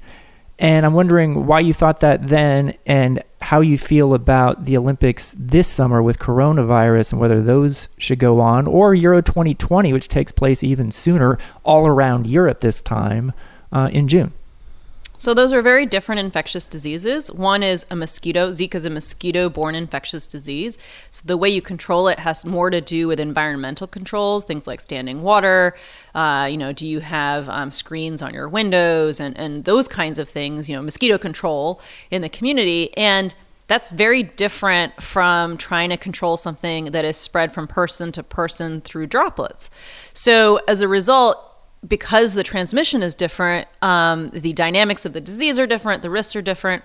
And 0.58 0.84
I'm 0.84 0.92
wondering 0.92 1.46
why 1.46 1.60
you 1.60 1.72
thought 1.72 2.00
that 2.00 2.28
then 2.28 2.74
and 2.84 3.22
how 3.42 3.60
you 3.60 3.76
feel 3.76 4.14
about 4.14 4.64
the 4.64 4.76
Olympics 4.76 5.34
this 5.38 5.68
summer 5.68 6.02
with 6.02 6.18
coronavirus 6.18 7.12
and 7.12 7.20
whether 7.20 7.42
those 7.42 7.88
should 7.98 8.18
go 8.18 8.40
on, 8.40 8.66
or 8.66 8.94
Euro 8.94 9.20
2020, 9.20 9.92
which 9.92 10.08
takes 10.08 10.32
place 10.32 10.62
even 10.62 10.90
sooner, 10.90 11.38
all 11.64 11.86
around 11.86 12.26
Europe 12.26 12.60
this 12.60 12.80
time 12.80 13.32
uh, 13.72 13.90
in 13.92 14.08
June. 14.08 14.32
So 15.22 15.34
those 15.34 15.52
are 15.52 15.62
very 15.62 15.86
different 15.86 16.18
infectious 16.18 16.66
diseases. 16.66 17.30
One 17.30 17.62
is 17.62 17.86
a 17.92 17.94
mosquito. 17.94 18.50
Zika 18.50 18.74
is 18.74 18.84
a 18.84 18.90
mosquito-borne 18.90 19.76
infectious 19.76 20.26
disease. 20.26 20.78
So 21.12 21.22
the 21.24 21.36
way 21.36 21.48
you 21.48 21.62
control 21.62 22.08
it 22.08 22.18
has 22.18 22.44
more 22.44 22.70
to 22.70 22.80
do 22.80 23.06
with 23.06 23.20
environmental 23.20 23.86
controls, 23.86 24.44
things 24.44 24.66
like 24.66 24.80
standing 24.80 25.22
water. 25.22 25.76
Uh, 26.12 26.48
you 26.50 26.58
know, 26.58 26.72
do 26.72 26.88
you 26.88 26.98
have 26.98 27.48
um, 27.48 27.70
screens 27.70 28.20
on 28.20 28.34
your 28.34 28.48
windows 28.48 29.20
and 29.20 29.38
and 29.38 29.64
those 29.64 29.86
kinds 29.86 30.18
of 30.18 30.28
things? 30.28 30.68
You 30.68 30.74
know, 30.74 30.82
mosquito 30.82 31.18
control 31.18 31.80
in 32.10 32.22
the 32.22 32.28
community 32.28 32.92
and 32.96 33.32
that's 33.68 33.90
very 33.90 34.24
different 34.24 35.00
from 35.00 35.56
trying 35.56 35.90
to 35.90 35.96
control 35.96 36.36
something 36.36 36.86
that 36.86 37.04
is 37.04 37.16
spread 37.16 37.52
from 37.52 37.68
person 37.68 38.10
to 38.10 38.24
person 38.24 38.80
through 38.80 39.06
droplets. 39.06 39.70
So, 40.12 40.58
as 40.66 40.82
a 40.82 40.88
result, 40.88 41.51
because 41.86 42.34
the 42.34 42.42
transmission 42.42 43.02
is 43.02 43.14
different, 43.14 43.66
um, 43.82 44.30
the 44.30 44.52
dynamics 44.52 45.04
of 45.04 45.12
the 45.12 45.20
disease 45.20 45.58
are 45.58 45.66
different, 45.66 46.02
the 46.02 46.10
risks 46.10 46.36
are 46.36 46.42
different. 46.42 46.82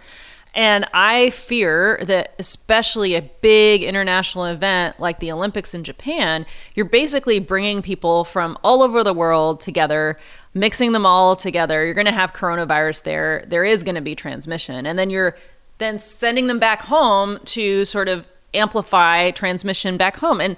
And 0.56 0.88
I 0.92 1.30
fear 1.32 2.00
that, 2.04 2.34
especially 2.40 3.14
a 3.14 3.22
big 3.22 3.84
international 3.84 4.46
event 4.46 5.00
like 5.00 5.20
the 5.20 5.32
Olympics 5.32 5.76
in 5.76 5.84
Japan, 5.84 6.48
you're 6.74 6.86
basically 6.86 7.38
bringing 7.38 7.84
people 7.84 8.24
from 8.24 8.58
all 8.64 8.82
over 8.82 9.04
the 9.04 9.14
world 9.14 9.60
together, 9.60 10.18
mixing 10.56 10.94
them 10.94 11.06
all 11.06 11.36
together. 11.36 11.86
You're 11.86 11.94
going 11.94 12.06
to 12.06 12.12
have 12.12 12.34
coronavirus 12.34 13.04
there. 13.04 13.46
There 13.48 13.66
is 13.66 13.84
going 13.84 13.96
to 13.96 14.02
be 14.02 14.16
transmission. 14.16 14.88
And 14.88 14.98
then 14.98 15.12
you're 15.12 15.38
then 15.78 16.00
sending 16.00 16.48
them 16.48 16.58
back 16.58 16.82
home 16.84 17.40
to 17.46 17.86
sort 17.86 18.10
of 18.10 18.28
amplify 18.54 19.30
transmission 19.32 19.96
back 19.96 20.18
home. 20.18 20.42
And 20.42 20.58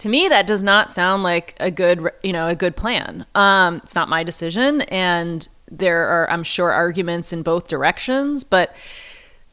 to 0.00 0.08
me 0.08 0.28
that 0.28 0.46
does 0.46 0.62
not 0.62 0.88
sound 0.88 1.22
like 1.22 1.54
a 1.60 1.70
good 1.70 2.10
you 2.22 2.32
know 2.32 2.48
a 2.48 2.54
good 2.54 2.74
plan. 2.74 3.26
Um, 3.34 3.76
it's 3.84 3.94
not 3.94 4.08
my 4.08 4.24
decision 4.24 4.80
and 4.82 5.46
there 5.72 6.06
are 6.08 6.28
i'm 6.30 6.42
sure 6.42 6.72
arguments 6.72 7.32
in 7.32 7.42
both 7.42 7.68
directions 7.68 8.42
but 8.42 8.74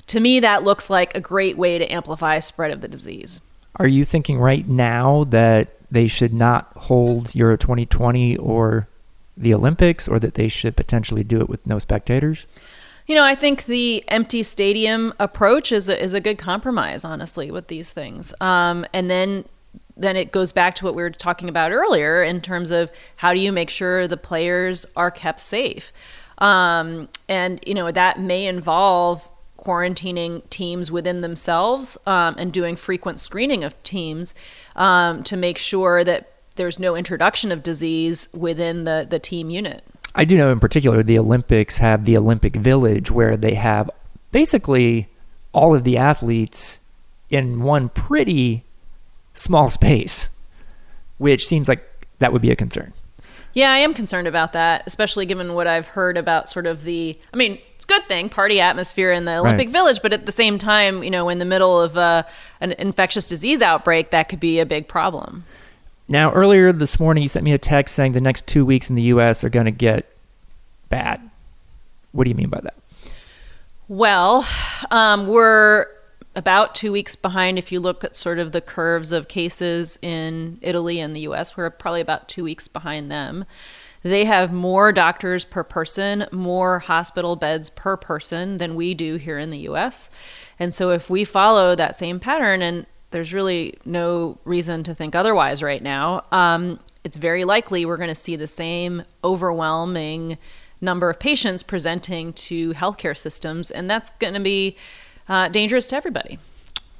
to 0.08 0.20
me 0.20 0.40
that 0.40 0.64
looks 0.64 0.90
like 0.90 1.16
a 1.16 1.22
great 1.22 1.58
way 1.58 1.78
to 1.78 1.86
amplify 1.92 2.40
spread 2.40 2.72
of 2.72 2.82
the 2.82 2.88
disease. 2.88 3.40
Are 3.76 3.88
you 3.88 4.04
thinking 4.04 4.40
right 4.40 4.68
now 4.68 5.26
that 5.26 5.76
they 5.92 6.08
should 6.08 6.34
not 6.34 6.72
hold 6.76 7.36
euro 7.36 7.58
2020 7.58 8.38
or 8.38 8.88
the 9.36 9.54
olympics 9.54 10.08
or 10.08 10.18
that 10.18 10.34
they 10.34 10.48
should 10.48 10.76
potentially 10.76 11.24
do 11.24 11.40
it 11.42 11.50
with 11.50 11.68
no 11.68 11.78
spectators? 11.78 12.48
You 13.06 13.16
know, 13.16 13.24
I 13.24 13.36
think 13.36 13.66
the 13.66 14.04
empty 14.10 14.44
stadium 14.44 15.14
approach 15.18 15.72
is 15.72 15.88
a, 15.88 16.02
is 16.02 16.14
a 16.14 16.20
good 16.20 16.38
compromise, 16.38 17.06
honestly, 17.06 17.50
with 17.52 17.68
these 17.68 17.94
things. 17.94 18.34
Um, 18.42 18.86
and 18.92 19.10
then 19.10 19.46
then 19.98 20.16
it 20.16 20.32
goes 20.32 20.52
back 20.52 20.76
to 20.76 20.86
what 20.86 20.96
we 20.96 21.04
were 21.04 21.10
talking 21.10 21.50
about 21.50 21.72
earlier 21.72 22.24
in 22.24 22.42
terms 22.42 22.72
of 22.72 22.92
how 23.18 23.34
do 23.34 23.40
you 23.40 23.52
make 23.52 23.70
sure 23.70 24.08
the 24.08 24.18
players 24.18 24.86
are 24.96 25.12
kept 25.12 25.40
safe. 25.40 25.92
Um, 26.38 27.10
and, 27.28 27.60
you 27.66 27.74
know, 27.74 27.92
that 27.92 28.20
may 28.20 28.46
involve 28.46 29.28
quarantining 29.58 30.48
teams 30.50 30.92
within 30.92 31.22
themselves 31.22 31.98
um, 32.06 32.36
and 32.38 32.54
doing 32.54 32.76
frequent 32.76 33.20
screening 33.20 33.64
of 33.64 33.82
teams 33.84 34.36
um, 34.76 35.24
to 35.24 35.36
make 35.36 35.58
sure 35.58 36.04
that 36.04 36.32
there's 36.56 36.80
no 36.80 36.96
introduction 36.96 37.52
of 37.52 37.64
disease 37.64 38.30
within 38.34 38.84
the, 38.84 39.06
the 39.10 39.20
team 39.20 39.50
unit. 39.50 39.84
I 40.16 40.26
do 40.26 40.38
know 40.38 40.52
in 40.52 40.60
particular 40.60 41.04
the 41.04 41.20
Olympics 41.20 41.78
have 41.78 42.06
the 42.06 42.18
Olympic 42.18 42.56
Village 42.56 43.12
where 43.12 43.36
they 43.36 43.56
have 43.56 43.90
basically 44.32 45.10
all 45.54 45.76
of 45.76 45.84
the 45.84 45.98
athletes 45.98 46.80
in 47.30 47.62
one 47.62 47.90
pretty 47.90 48.64
small 49.38 49.70
space, 49.70 50.30
which 51.18 51.46
seems 51.48 51.68
like 51.68 52.08
that 52.20 52.34
would 52.34 52.42
be 52.42 52.52
a 52.52 52.56
concern. 52.56 52.94
Yeah, 53.54 53.72
I 53.72 53.78
am 53.80 53.94
concerned 53.94 54.28
about 54.28 54.54
that, 54.54 54.84
especially 54.86 55.26
given 55.26 55.56
what 55.56 55.66
I've 55.66 55.88
heard 55.88 56.16
about 56.16 56.48
sort 56.48 56.68
of 56.68 56.84
the. 56.84 57.18
I 57.34 57.38
mean, 57.38 57.58
it's 57.76 57.86
a 57.86 57.88
good 57.88 58.08
thing, 58.08 58.30
party 58.30 58.60
atmosphere 58.60 59.12
in 59.12 59.26
the 59.26 59.38
Olympic 59.38 59.68
right. 59.68 59.74
Village, 59.74 60.02
but 60.04 60.14
at 60.14 60.28
the 60.28 60.32
same 60.32 60.60
time, 60.60 61.04
you 61.04 61.10
know, 61.10 61.28
in 61.30 61.40
the 61.40 61.46
middle 61.46 61.82
of 61.82 61.98
uh, 61.98 62.24
an 62.62 62.74
infectious 62.74 63.28
disease 63.28 63.64
outbreak, 63.64 64.12
that 64.12 64.30
could 64.30 64.40
be 64.40 64.60
a 64.60 64.66
big 64.66 64.88
problem. 64.88 65.44
Now, 66.08 66.32
earlier 66.34 66.72
this 66.72 67.00
morning, 67.00 67.24
you 67.24 67.30
sent 67.30 67.44
me 67.44 67.52
a 67.52 67.58
text 67.58 67.96
saying 67.96 68.12
the 68.12 68.22
next 68.22 68.46
two 68.48 68.66
weeks 68.66 68.90
in 68.90 68.96
the 68.96 69.02
U.S. 69.04 69.44
are 69.44 69.50
going 69.50 69.66
to 69.66 69.72
get 69.72 70.16
bad. 70.90 71.28
What 72.12 72.26
do 72.26 72.30
you 72.30 72.36
mean 72.36 72.50
by 72.50 72.62
that? 72.62 72.76
Well, 73.88 74.48
um, 74.92 75.28
we're 75.28 75.88
about 76.38 76.76
two 76.76 76.92
weeks 76.92 77.16
behind 77.16 77.58
if 77.58 77.72
you 77.72 77.80
look 77.80 78.04
at 78.04 78.16
sort 78.16 78.38
of 78.38 78.52
the 78.52 78.62
curves 78.62 79.12
of 79.12 79.28
cases 79.28 79.98
in 80.04 80.60
Italy 80.62 81.00
and 81.00 81.16
the 81.16 81.22
US. 81.22 81.58
We're 81.58 81.72
probably 81.72 82.00
about 82.00 82.30
two 82.30 82.44
weeks 82.44 82.68
behind 82.68 83.12
them. 83.12 83.44
They 84.04 84.26
have 84.26 84.54
more 84.54 84.92
doctors 84.92 85.44
per 85.44 85.64
person, 85.64 86.28
more 86.32 86.78
hospital 86.78 87.36
beds 87.36 87.72
per 87.72 87.98
person 87.98 88.60
than 88.60 88.76
we 88.76 88.94
do 88.94 89.16
here 89.16 89.40
in 89.40 89.50
the 89.50 89.58
US. 89.70 90.12
And 90.60 90.76
so 90.76 90.92
if 90.92 91.10
we 91.10 91.24
follow 91.24 91.74
that 91.74 91.96
same 91.96 92.20
pattern, 92.20 92.62
and 92.62 92.86
there's 93.10 93.34
really 93.34 93.74
no 93.84 94.38
reason 94.46 94.84
to 94.84 94.94
think 94.94 95.16
otherwise 95.16 95.64
right 95.64 95.82
now, 95.82 96.24
um, 96.32 96.80
it's 97.04 97.18
very 97.18 97.46
likely 97.46 97.84
we're 97.84 97.98
going 97.98 98.10
to 98.10 98.16
see 98.16 98.36
the 98.36 98.46
same 98.46 99.04
overwhelming 99.24 100.38
number 100.82 101.10
of 101.10 101.20
patients 101.20 101.64
presenting 101.64 102.32
to 102.34 102.74
healthcare 102.74 103.18
systems. 103.18 103.72
And 103.72 103.90
that's 103.90 104.12
going 104.20 104.36
to 104.36 104.40
be 104.40 104.78
uh, 105.30 105.48
dangerous 105.50 105.88
to 105.88 105.96
everybody. 105.96 106.40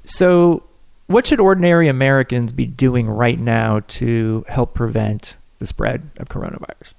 So, 0.04 0.62
what 1.06 1.26
should 1.26 1.40
ordinary 1.40 1.88
Americans 1.88 2.52
be 2.52 2.66
doing 2.66 3.08
right 3.08 3.38
now 3.38 3.80
to 3.88 4.44
help 4.48 4.74
prevent 4.74 5.36
the 5.58 5.66
spread 5.66 6.10
of 6.18 6.28
coronavirus? 6.28 6.94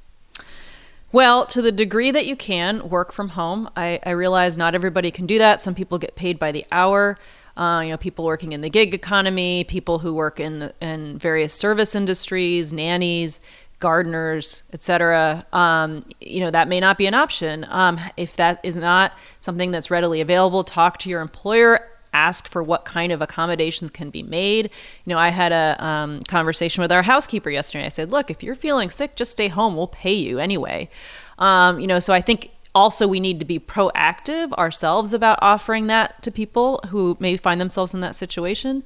Well, 1.12 1.46
to 1.48 1.62
the 1.62 1.72
degree 1.72 2.12
that 2.12 2.28
you 2.28 2.36
can, 2.36 2.88
work 2.88 3.12
from 3.12 3.30
home. 3.30 3.70
I, 3.76 4.00
I 4.06 4.12
realize 4.12 4.58
not 4.58 4.76
everybody 4.76 5.10
can 5.10 5.26
do 5.26 5.40
that. 5.40 5.60
Some 5.62 5.74
people 5.74 5.98
get 5.98 6.16
paid 6.16 6.38
by 6.38 6.52
the 6.52 6.66
hour. 6.72 7.18
Uh, 7.58 7.82
you 7.82 7.90
know, 7.90 7.98
people 7.98 8.26
working 8.26 8.52
in 8.52 8.62
the 8.62 8.70
gig 8.70 8.94
economy, 8.94 9.64
people 9.64 10.00
who 10.00 10.14
work 10.14 10.40
in 10.40 10.60
the, 10.60 10.74
in 10.82 11.18
various 11.18 11.54
service 11.54 11.96
industries, 11.96 12.72
nannies, 12.72 13.40
gardeners, 13.80 14.64
etc. 14.74 15.46
Um, 15.54 16.04
you 16.20 16.42
know 16.42 16.52
that 16.52 16.68
may 16.68 16.80
not 16.80 16.98
be 16.98 17.06
an 17.06 17.14
option. 17.14 17.66
Um, 17.70 18.00
if 18.18 18.36
that 18.36 18.60
is 18.64 18.78
not 18.78 19.14
something 19.40 19.72
that's 19.72 19.90
readily 19.90 20.22
available, 20.22 20.64
talk 20.64 20.98
to 21.00 21.10
your 21.10 21.22
employer. 21.22 21.88
Ask 22.12 22.48
for 22.48 22.64
what 22.64 22.86
kind 22.86 23.12
of 23.12 23.22
accommodations 23.22 23.92
can 23.92 24.10
be 24.10 24.24
made. 24.24 24.72
You 25.06 25.14
know, 25.14 25.20
I 25.20 25.30
had 25.30 25.52
a 25.52 25.84
um, 25.84 26.22
conversation 26.24 26.82
with 26.82 26.92
our 26.92 27.04
housekeeper 27.04 27.52
yesterday. 27.52 27.86
I 27.86 27.90
said, 27.90 28.12
"Look, 28.12 28.32
if 28.32 28.44
you're 28.44 28.56
feeling 28.56 28.90
sick, 28.90 29.16
just 29.16 29.32
stay 29.32 29.48
home. 29.48 29.76
We'll 29.76 29.88
pay 29.88 30.14
you 30.14 30.40
anyway." 30.40 30.90
Um, 31.38 31.80
you 31.80 31.88
know, 31.88 32.00
so 32.00 32.14
I 32.14 32.22
think 32.22 32.52
also 32.76 33.08
we 33.08 33.20
need 33.20 33.40
to 33.40 33.46
be 33.46 33.60
proactive 33.60 34.52
ourselves 34.54 35.14
about 35.14 35.40
offering 35.42 35.88
that 35.88 36.22
to 36.24 36.32
people 36.32 36.80
who 36.90 37.18
may 37.20 37.38
find 37.38 37.60
themselves 37.62 37.94
in 37.94 38.02
that 38.02 38.16
situation. 38.16 38.84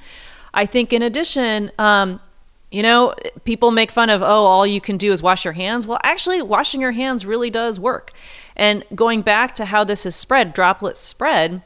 I 0.54 0.66
think, 0.66 0.94
in 0.94 1.02
addition, 1.02 1.72
um, 1.80 2.20
you 2.74 2.82
know, 2.82 3.14
people 3.44 3.70
make 3.70 3.92
fun 3.92 4.10
of, 4.10 4.24
oh, 4.24 4.26
all 4.26 4.66
you 4.66 4.82
can 4.82 4.98
do 4.98 5.12
is 5.12 5.22
wash 5.22 5.46
your 5.46 5.54
hands. 5.54 5.86
Well, 5.86 6.00
actually, 6.02 6.42
washing 6.42 6.82
your 6.82 6.92
hands 6.92 7.24
really 7.24 7.52
does 7.52 7.80
work. 7.80 8.12
And 8.56 8.84
going 8.96 9.22
back 9.22 9.54
to 9.56 9.66
how 9.66 9.84
this 9.84 10.08
is 10.08 10.16
spread, 10.16 10.56
droplets 10.56 11.00
spread, 11.00 11.62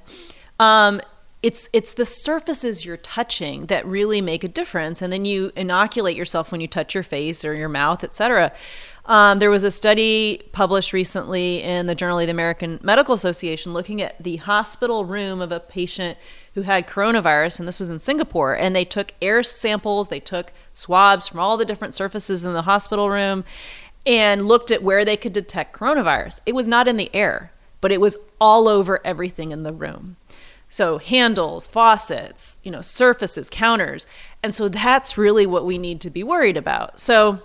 um, 0.60 1.00
it's 1.44 1.70
it's 1.72 1.94
the 1.94 2.04
surfaces 2.04 2.84
you're 2.84 2.98
touching 2.98 3.68
that 3.68 3.86
really 3.86 4.22
make 4.22 4.44
a 4.44 4.48
difference 4.48 5.02
and 5.02 5.14
then 5.14 5.24
you 5.24 5.52
inoculate 5.56 6.18
yourself 6.18 6.52
when 6.52 6.60
you 6.60 6.68
touch 6.68 6.96
your 6.96 7.04
face 7.04 7.46
or 7.46 7.54
your 7.54 7.70
mouth 7.70 8.04
etc 8.04 8.52
um, 9.06 9.38
there 9.38 9.52
was 9.52 9.64
a 9.64 9.70
study 9.70 10.42
published 10.52 10.94
recently 10.94 11.62
in 11.62 11.86
the 11.86 11.94
journal 11.94 12.18
of 12.18 12.26
the 12.26 12.32
american 12.32 12.80
medical 12.82 13.14
association 13.14 13.72
looking 13.72 14.02
at 14.02 14.22
the 14.22 14.38
hospital 14.38 15.06
room 15.06 15.40
of 15.40 15.52
a 15.52 15.60
patient 15.60 16.18
who 16.58 16.64
had 16.64 16.88
coronavirus, 16.88 17.60
and 17.60 17.68
this 17.68 17.80
was 17.80 17.92
in 17.92 18.00
Singapore, 18.00 18.58
and 18.58 18.76
they 18.76 18.84
took 18.84 19.14
air 19.22 19.44
samples, 19.44 20.08
they 20.08 20.20
took 20.20 20.52
swabs 20.74 21.28
from 21.28 21.40
all 21.40 21.56
the 21.56 21.64
different 21.64 21.94
surfaces 21.94 22.44
in 22.44 22.54
the 22.54 22.64
hospital 22.64 23.12
room, 23.12 23.44
and 24.08 24.44
looked 24.44 24.72
at 24.72 24.82
where 24.82 25.06
they 25.06 25.16
could 25.16 25.34
detect 25.34 25.78
coronavirus. 25.78 26.40
It 26.48 26.56
was 26.56 26.68
not 26.68 26.88
in 26.88 26.98
the 26.98 27.12
air, 27.14 27.52
but 27.80 27.92
it 27.92 28.02
was 28.02 28.18
all 28.42 28.68
over 28.68 29.00
everything 29.06 29.52
in 29.52 29.62
the 29.62 29.72
room. 29.72 30.16
So 30.68 30.98
handles, 30.98 31.68
faucets, 31.68 32.58
you 32.64 32.72
know, 32.72 32.82
surfaces, 32.82 33.52
counters. 33.52 34.08
And 34.42 34.56
so 34.56 34.68
that's 34.68 35.16
really 35.16 35.46
what 35.46 35.64
we 35.64 35.78
need 35.78 36.02
to 36.02 36.10
be 36.10 36.24
worried 36.24 36.58
about. 36.58 37.00
So 37.00 37.40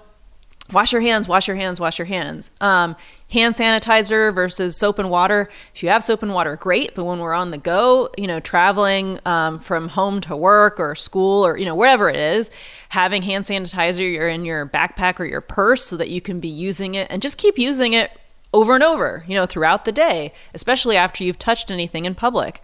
wash 0.72 0.92
your 0.92 1.02
hands, 1.02 1.28
wash 1.28 1.48
your 1.48 1.56
hands, 1.56 1.78
wash 1.80 1.98
your 1.98 2.06
hands. 2.06 2.50
Um, 2.60 2.96
hand 3.30 3.54
sanitizer 3.54 4.34
versus 4.34 4.76
soap 4.76 4.98
and 4.98 5.10
water. 5.10 5.48
If 5.74 5.82
you 5.82 5.88
have 5.88 6.02
soap 6.02 6.22
and 6.22 6.32
water, 6.32 6.56
great. 6.56 6.94
But 6.94 7.04
when 7.04 7.18
we're 7.18 7.34
on 7.34 7.50
the 7.50 7.58
go, 7.58 8.10
you 8.16 8.26
know, 8.26 8.40
traveling 8.40 9.18
um, 9.24 9.58
from 9.58 9.88
home 9.88 10.20
to 10.22 10.36
work 10.36 10.78
or 10.78 10.94
school 10.94 11.44
or, 11.46 11.56
you 11.56 11.64
know, 11.64 11.74
wherever 11.74 12.08
it 12.08 12.16
is, 12.16 12.50
having 12.90 13.22
hand 13.22 13.44
sanitizer 13.44 14.10
you're 14.10 14.28
in 14.28 14.44
your 14.44 14.66
backpack 14.66 15.18
or 15.20 15.24
your 15.24 15.40
purse 15.40 15.84
so 15.84 15.96
that 15.96 16.10
you 16.10 16.20
can 16.20 16.40
be 16.40 16.48
using 16.48 16.94
it 16.94 17.06
and 17.10 17.22
just 17.22 17.38
keep 17.38 17.58
using 17.58 17.92
it 17.92 18.10
over 18.52 18.74
and 18.74 18.84
over, 18.84 19.24
you 19.26 19.34
know, 19.34 19.46
throughout 19.46 19.84
the 19.84 19.92
day, 19.92 20.32
especially 20.54 20.96
after 20.96 21.24
you've 21.24 21.38
touched 21.38 21.70
anything 21.70 22.04
in 22.04 22.14
public. 22.14 22.60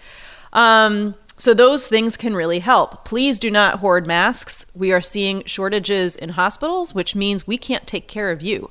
Um, 0.52 1.14
so 1.38 1.54
those 1.54 1.86
things 1.86 2.16
can 2.16 2.34
really 2.34 2.58
help. 2.58 3.04
Please 3.04 3.38
do 3.38 3.50
not 3.50 3.78
hoard 3.78 4.06
masks. 4.06 4.66
We 4.74 4.92
are 4.92 5.00
seeing 5.00 5.44
shortages 5.44 6.16
in 6.16 6.30
hospitals, 6.30 6.94
which 6.94 7.14
means 7.14 7.46
we 7.46 7.56
can't 7.56 7.86
take 7.86 8.08
care 8.08 8.30
of 8.30 8.42
you, 8.42 8.70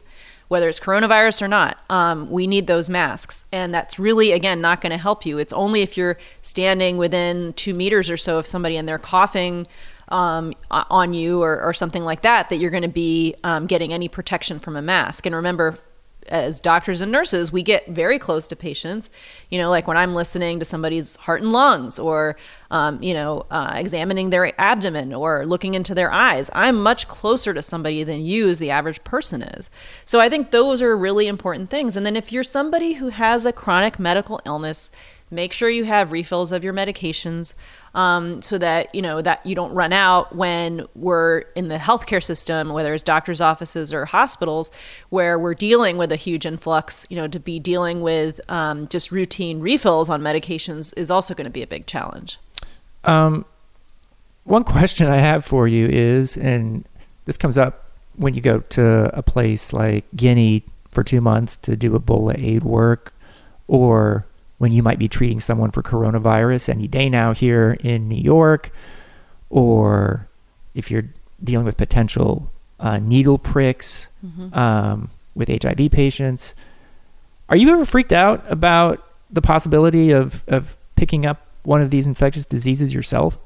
whether 0.49 0.67
it's 0.67 0.79
coronavirus 0.79 1.41
or 1.41 1.47
not. 1.47 1.79
Um, 1.89 2.29
we 2.29 2.45
need 2.45 2.67
those 2.67 2.89
masks, 2.89 3.45
and 3.51 3.73
that's 3.73 3.97
really 3.97 4.33
again 4.33 4.59
not 4.59 4.81
going 4.81 4.91
to 4.91 4.97
help 4.97 5.25
you. 5.25 5.37
It's 5.37 5.53
only 5.53 5.81
if 5.81 5.97
you're 5.97 6.17
standing 6.41 6.97
within 6.97 7.53
two 7.53 7.73
meters 7.73 8.09
or 8.09 8.17
so 8.17 8.37
of 8.37 8.45
somebody 8.45 8.75
and 8.75 8.87
they're 8.87 8.99
coughing 8.99 9.65
um, 10.09 10.53
on 10.71 11.13
you 11.13 11.41
or, 11.43 11.61
or, 11.61 11.73
something 11.73 12.05
like 12.05 12.21
that 12.21 12.47
that 12.47 12.57
you're 12.57 12.71
going 12.71 12.83
to 12.83 12.87
be 12.87 13.35
um, 13.43 13.67
getting 13.67 13.91
any 13.91 14.07
protection 14.07 14.57
from 14.57 14.77
a 14.77 14.81
mask. 14.81 15.25
And 15.25 15.35
remember, 15.35 15.77
as 16.29 16.59
doctors 16.59 17.01
and 17.01 17.11
nurses, 17.11 17.51
we 17.51 17.63
get 17.63 17.87
very 17.87 18.19
close 18.19 18.47
to 18.47 18.55
patients. 18.55 19.09
You 19.49 19.57
know, 19.59 19.69
like 19.69 19.87
when 19.87 19.97
I'm 19.97 20.13
listening 20.13 20.59
to 20.59 20.65
somebody's 20.65 21.15
heart 21.17 21.41
and 21.41 21.51
lungs, 21.51 21.99
or 21.99 22.35
um, 22.69 23.01
you 23.01 23.13
know, 23.13 23.45
uh, 23.49 23.73
examining 23.75 24.29
their 24.29 24.59
abdomen 24.59 25.13
or 25.13 25.45
looking 25.45 25.73
into 25.73 25.95
their 25.95 26.11
eyes, 26.11 26.49
I'm 26.53 26.81
much 26.81 27.07
closer 27.07 27.53
to 27.53 27.61
somebody 27.61 28.03
than 28.03 28.25
you, 28.25 28.49
as 28.49 28.59
the 28.59 28.71
average 28.71 29.03
person 29.03 29.41
is. 29.41 29.69
So 30.05 30.19
I 30.19 30.29
think 30.29 30.51
those 30.51 30.81
are 30.81 30.97
really 30.97 31.27
important 31.27 31.69
things. 31.69 31.95
And 31.95 32.05
then 32.05 32.15
if 32.15 32.31
you're 32.31 32.43
somebody 32.43 32.93
who 32.93 33.09
has 33.09 33.45
a 33.45 33.53
chronic 33.53 33.99
medical 33.99 34.41
illness, 34.45 34.91
make 35.29 35.51
sure 35.51 35.69
you 35.69 35.83
have 35.83 36.11
refills 36.11 36.51
of 36.51 36.63
your 36.63 36.73
medications 36.73 37.53
um, 37.93 38.41
so 38.41 38.57
that 38.57 38.93
you 38.93 39.01
know 39.01 39.21
that 39.21 39.45
you 39.45 39.55
don't 39.55 39.73
run 39.73 39.91
out 39.91 40.35
when 40.35 40.85
we're 40.95 41.39
in 41.55 41.67
the 41.67 41.77
healthcare 41.77 42.23
system 42.23 42.69
whether 42.69 42.93
it's 42.93 43.03
doctors 43.03 43.41
offices 43.41 43.93
or 43.93 44.05
hospitals 44.05 44.71
where 45.09 45.37
we're 45.37 45.53
dealing 45.53 45.97
with 45.97 46.11
a 46.11 46.15
huge 46.15 46.45
influx. 46.45 47.05
You 47.09 47.17
know 47.17 47.27
to 47.27 47.39
be 47.39 47.59
dealing 47.59 48.01
with 48.01 48.39
um, 48.49 48.87
just 48.87 49.11
routine 49.11 49.59
refills 49.59 50.09
on 50.09 50.21
medications 50.21 50.93
is 50.97 51.11
also 51.11 51.33
going 51.33 51.45
to 51.45 51.51
be 51.51 51.63
a 51.63 51.67
big 51.67 51.87
challenge. 51.87 52.39
Um, 53.03 53.45
one 54.47 54.63
question 54.63 55.07
i 55.07 55.17
have 55.17 55.43
for 55.43 55.67
you 55.67 55.85
is 55.87 56.37
and 56.37 56.87
this 57.25 57.35
comes 57.35 57.57
up 57.57 57.91
when 58.15 58.33
you 58.33 58.41
go 58.41 58.59
to 58.59 59.15
a 59.15 59.21
place 59.21 59.73
like 59.73 60.05
guinea 60.15 60.63
for 60.89 61.03
two 61.03 61.19
months 61.19 61.57
to 61.57 61.75
do 61.75 61.91
ebola 61.91 62.33
aid 62.41 62.63
work 62.63 63.13
or 63.67 64.25
when 64.57 64.71
you 64.71 64.81
might 64.81 64.99
be 64.99 65.07
treating 65.07 65.39
someone 65.39 65.71
for 65.71 65.83
coronavirus 65.83 66.69
any 66.69 66.87
day 66.87 67.09
now 67.09 67.33
here 67.33 67.77
in 67.81 68.07
New 68.07 68.21
York, 68.21 68.71
or 69.49 70.27
if 70.73 70.89
you're 70.89 71.09
dealing 71.43 71.65
with 71.65 71.77
potential 71.77 72.51
uh, 72.79 72.97
needle 72.97 73.37
pricks 73.37 74.07
mm-hmm. 74.25 74.53
um, 74.57 75.09
with 75.35 75.49
HIV 75.49 75.91
patients. 75.91 76.55
Are 77.49 77.55
you 77.55 77.69
ever 77.71 77.85
freaked 77.85 78.13
out 78.13 78.43
about 78.51 79.03
the 79.29 79.41
possibility 79.41 80.11
of, 80.11 80.43
of 80.47 80.77
picking 80.95 81.25
up 81.25 81.45
one 81.63 81.81
of 81.81 81.89
these 81.89 82.07
infectious 82.07 82.45
diseases 82.45 82.93
yourself? 82.93 83.37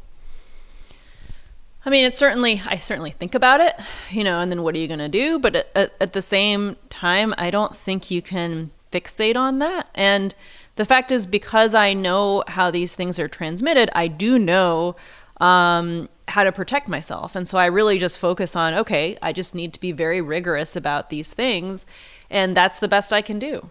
I 1.84 1.89
mean, 1.89 2.05
it's 2.05 2.20
certainly, 2.20 2.62
I 2.68 2.78
certainly 2.78 3.12
think 3.12 3.34
about 3.34 3.59
it, 3.59 3.76
you 4.12 4.24
know, 4.24 4.39
and 4.39 4.51
then 4.51 4.62
what 4.62 4.76
are 4.76 4.78
you 4.78 4.88
going 4.88 4.99
to 4.99 5.09
do? 5.09 5.39
But 5.39 5.55
at, 5.55 5.68
at, 5.74 5.93
at 5.99 6.14
the 6.14 6.22
same 6.22 6.76
time, 6.89 7.34
I 7.38 7.49
don't 7.49 7.76
think 7.76 8.12
you 8.12 8.22
can 8.22 8.70
fixate 8.91 9.36
on 9.36 9.59
that. 9.59 9.88
And 9.95 10.36
the 10.76 10.86
fact 10.86 11.11
is, 11.11 11.28
because 11.28 11.76
I 11.76 11.93
know 11.93 12.43
how 12.47 12.72
these 12.72 12.95
things 12.95 13.19
are 13.19 13.28
transmitted, 13.28 13.89
I 13.93 14.07
do 14.07 14.39
know 14.39 14.95
um, 15.39 16.07
how 16.28 16.43
to 16.43 16.51
protect 16.51 16.88
myself. 16.88 17.36
And 17.36 17.47
so 17.47 17.57
I 17.57 17.65
really 17.65 17.97
just 17.97 18.17
focus 18.17 18.55
on 18.55 18.74
okay, 18.74 19.17
I 19.22 19.34
just 19.34 19.53
need 19.53 19.74
to 19.74 19.82
be 19.82 19.91
very 19.91 20.22
rigorous 20.22 20.76
about 20.76 21.09
these 21.09 21.34
things. 21.34 21.86
And 22.30 22.55
that's 22.55 22.80
the 22.80 22.88
best 22.88 23.11
I 23.11 23.22
can 23.22 23.39
do. 23.39 23.69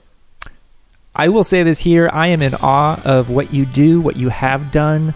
I 1.15 1.29
will 1.29 1.45
say 1.45 1.63
this 1.63 1.81
here 1.81 2.09
I 2.13 2.29
am 2.29 2.43
in 2.43 2.55
awe 2.57 3.01
of 3.05 3.31
what 3.31 3.53
you 3.53 3.67
do, 3.67 4.01
what 4.01 4.17
you 4.17 4.29
have 4.29 4.71
done 4.71 5.15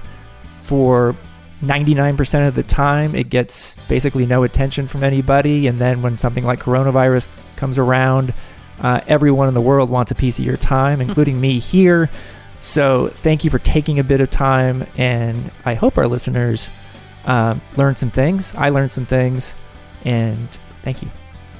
for 0.62 1.14
99% 1.62 2.48
of 2.48 2.54
the 2.54 2.62
time. 2.62 3.14
It 3.14 3.30
gets 3.30 3.76
basically 3.88 4.26
no 4.26 4.42
attention 4.42 4.88
from 4.88 5.04
anybody. 5.04 5.66
And 5.66 5.78
then 5.78 6.02
when 6.02 6.18
something 6.18 6.44
like 6.44 6.60
coronavirus 6.60 7.28
comes 7.56 7.78
around, 7.78 8.34
uh, 8.80 9.00
everyone 9.06 9.48
in 9.48 9.54
the 9.54 9.60
world 9.60 9.90
wants 9.90 10.10
a 10.10 10.14
piece 10.14 10.38
of 10.38 10.44
your 10.44 10.56
time, 10.56 11.00
including 11.02 11.40
me 11.40 11.58
here. 11.58 12.10
So 12.60 13.08
thank 13.08 13.44
you 13.44 13.50
for 13.50 13.58
taking 13.58 13.98
a 13.98 14.04
bit 14.04 14.20
of 14.20 14.30
time, 14.30 14.86
and 14.96 15.50
I 15.64 15.74
hope 15.74 15.98
our 15.98 16.06
listeners 16.06 16.70
uh, 17.26 17.56
learned 17.76 17.98
some 17.98 18.10
things. 18.10 18.54
I 18.54 18.70
learned 18.70 18.90
some 18.92 19.06
things, 19.06 19.54
and 20.04 20.48
thank 20.82 21.02
you. 21.02 21.10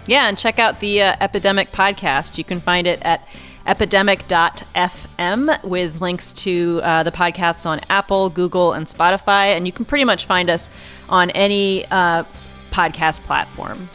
Yeah, 0.07 0.29
and 0.29 0.37
check 0.37 0.59
out 0.59 0.81
the 0.81 1.03
uh, 1.03 1.17
Epidemic 1.21 1.71
podcast. 1.73 2.37
You 2.39 2.45
can 2.45 2.61
find 2.61 2.87
it 2.87 3.03
at 3.03 3.27
epidemic.fm 3.67 5.65
with 5.65 6.01
links 6.01 6.33
to 6.33 6.81
uh, 6.83 7.03
the 7.03 7.11
podcasts 7.11 7.67
on 7.67 7.81
Apple, 7.89 8.29
Google, 8.29 8.75
and 8.75 8.87
Spotify. 8.87 9.57
And 9.57 9.67
you 9.67 9.73
can 9.73 9.85
pretty 9.87 10.05
much 10.05 10.27
find 10.27 10.51
us 10.51 10.69
on 11.09 11.31
any 11.31 11.87
uh, 11.87 12.25
podcast 12.71 13.23
platform. 13.25 13.89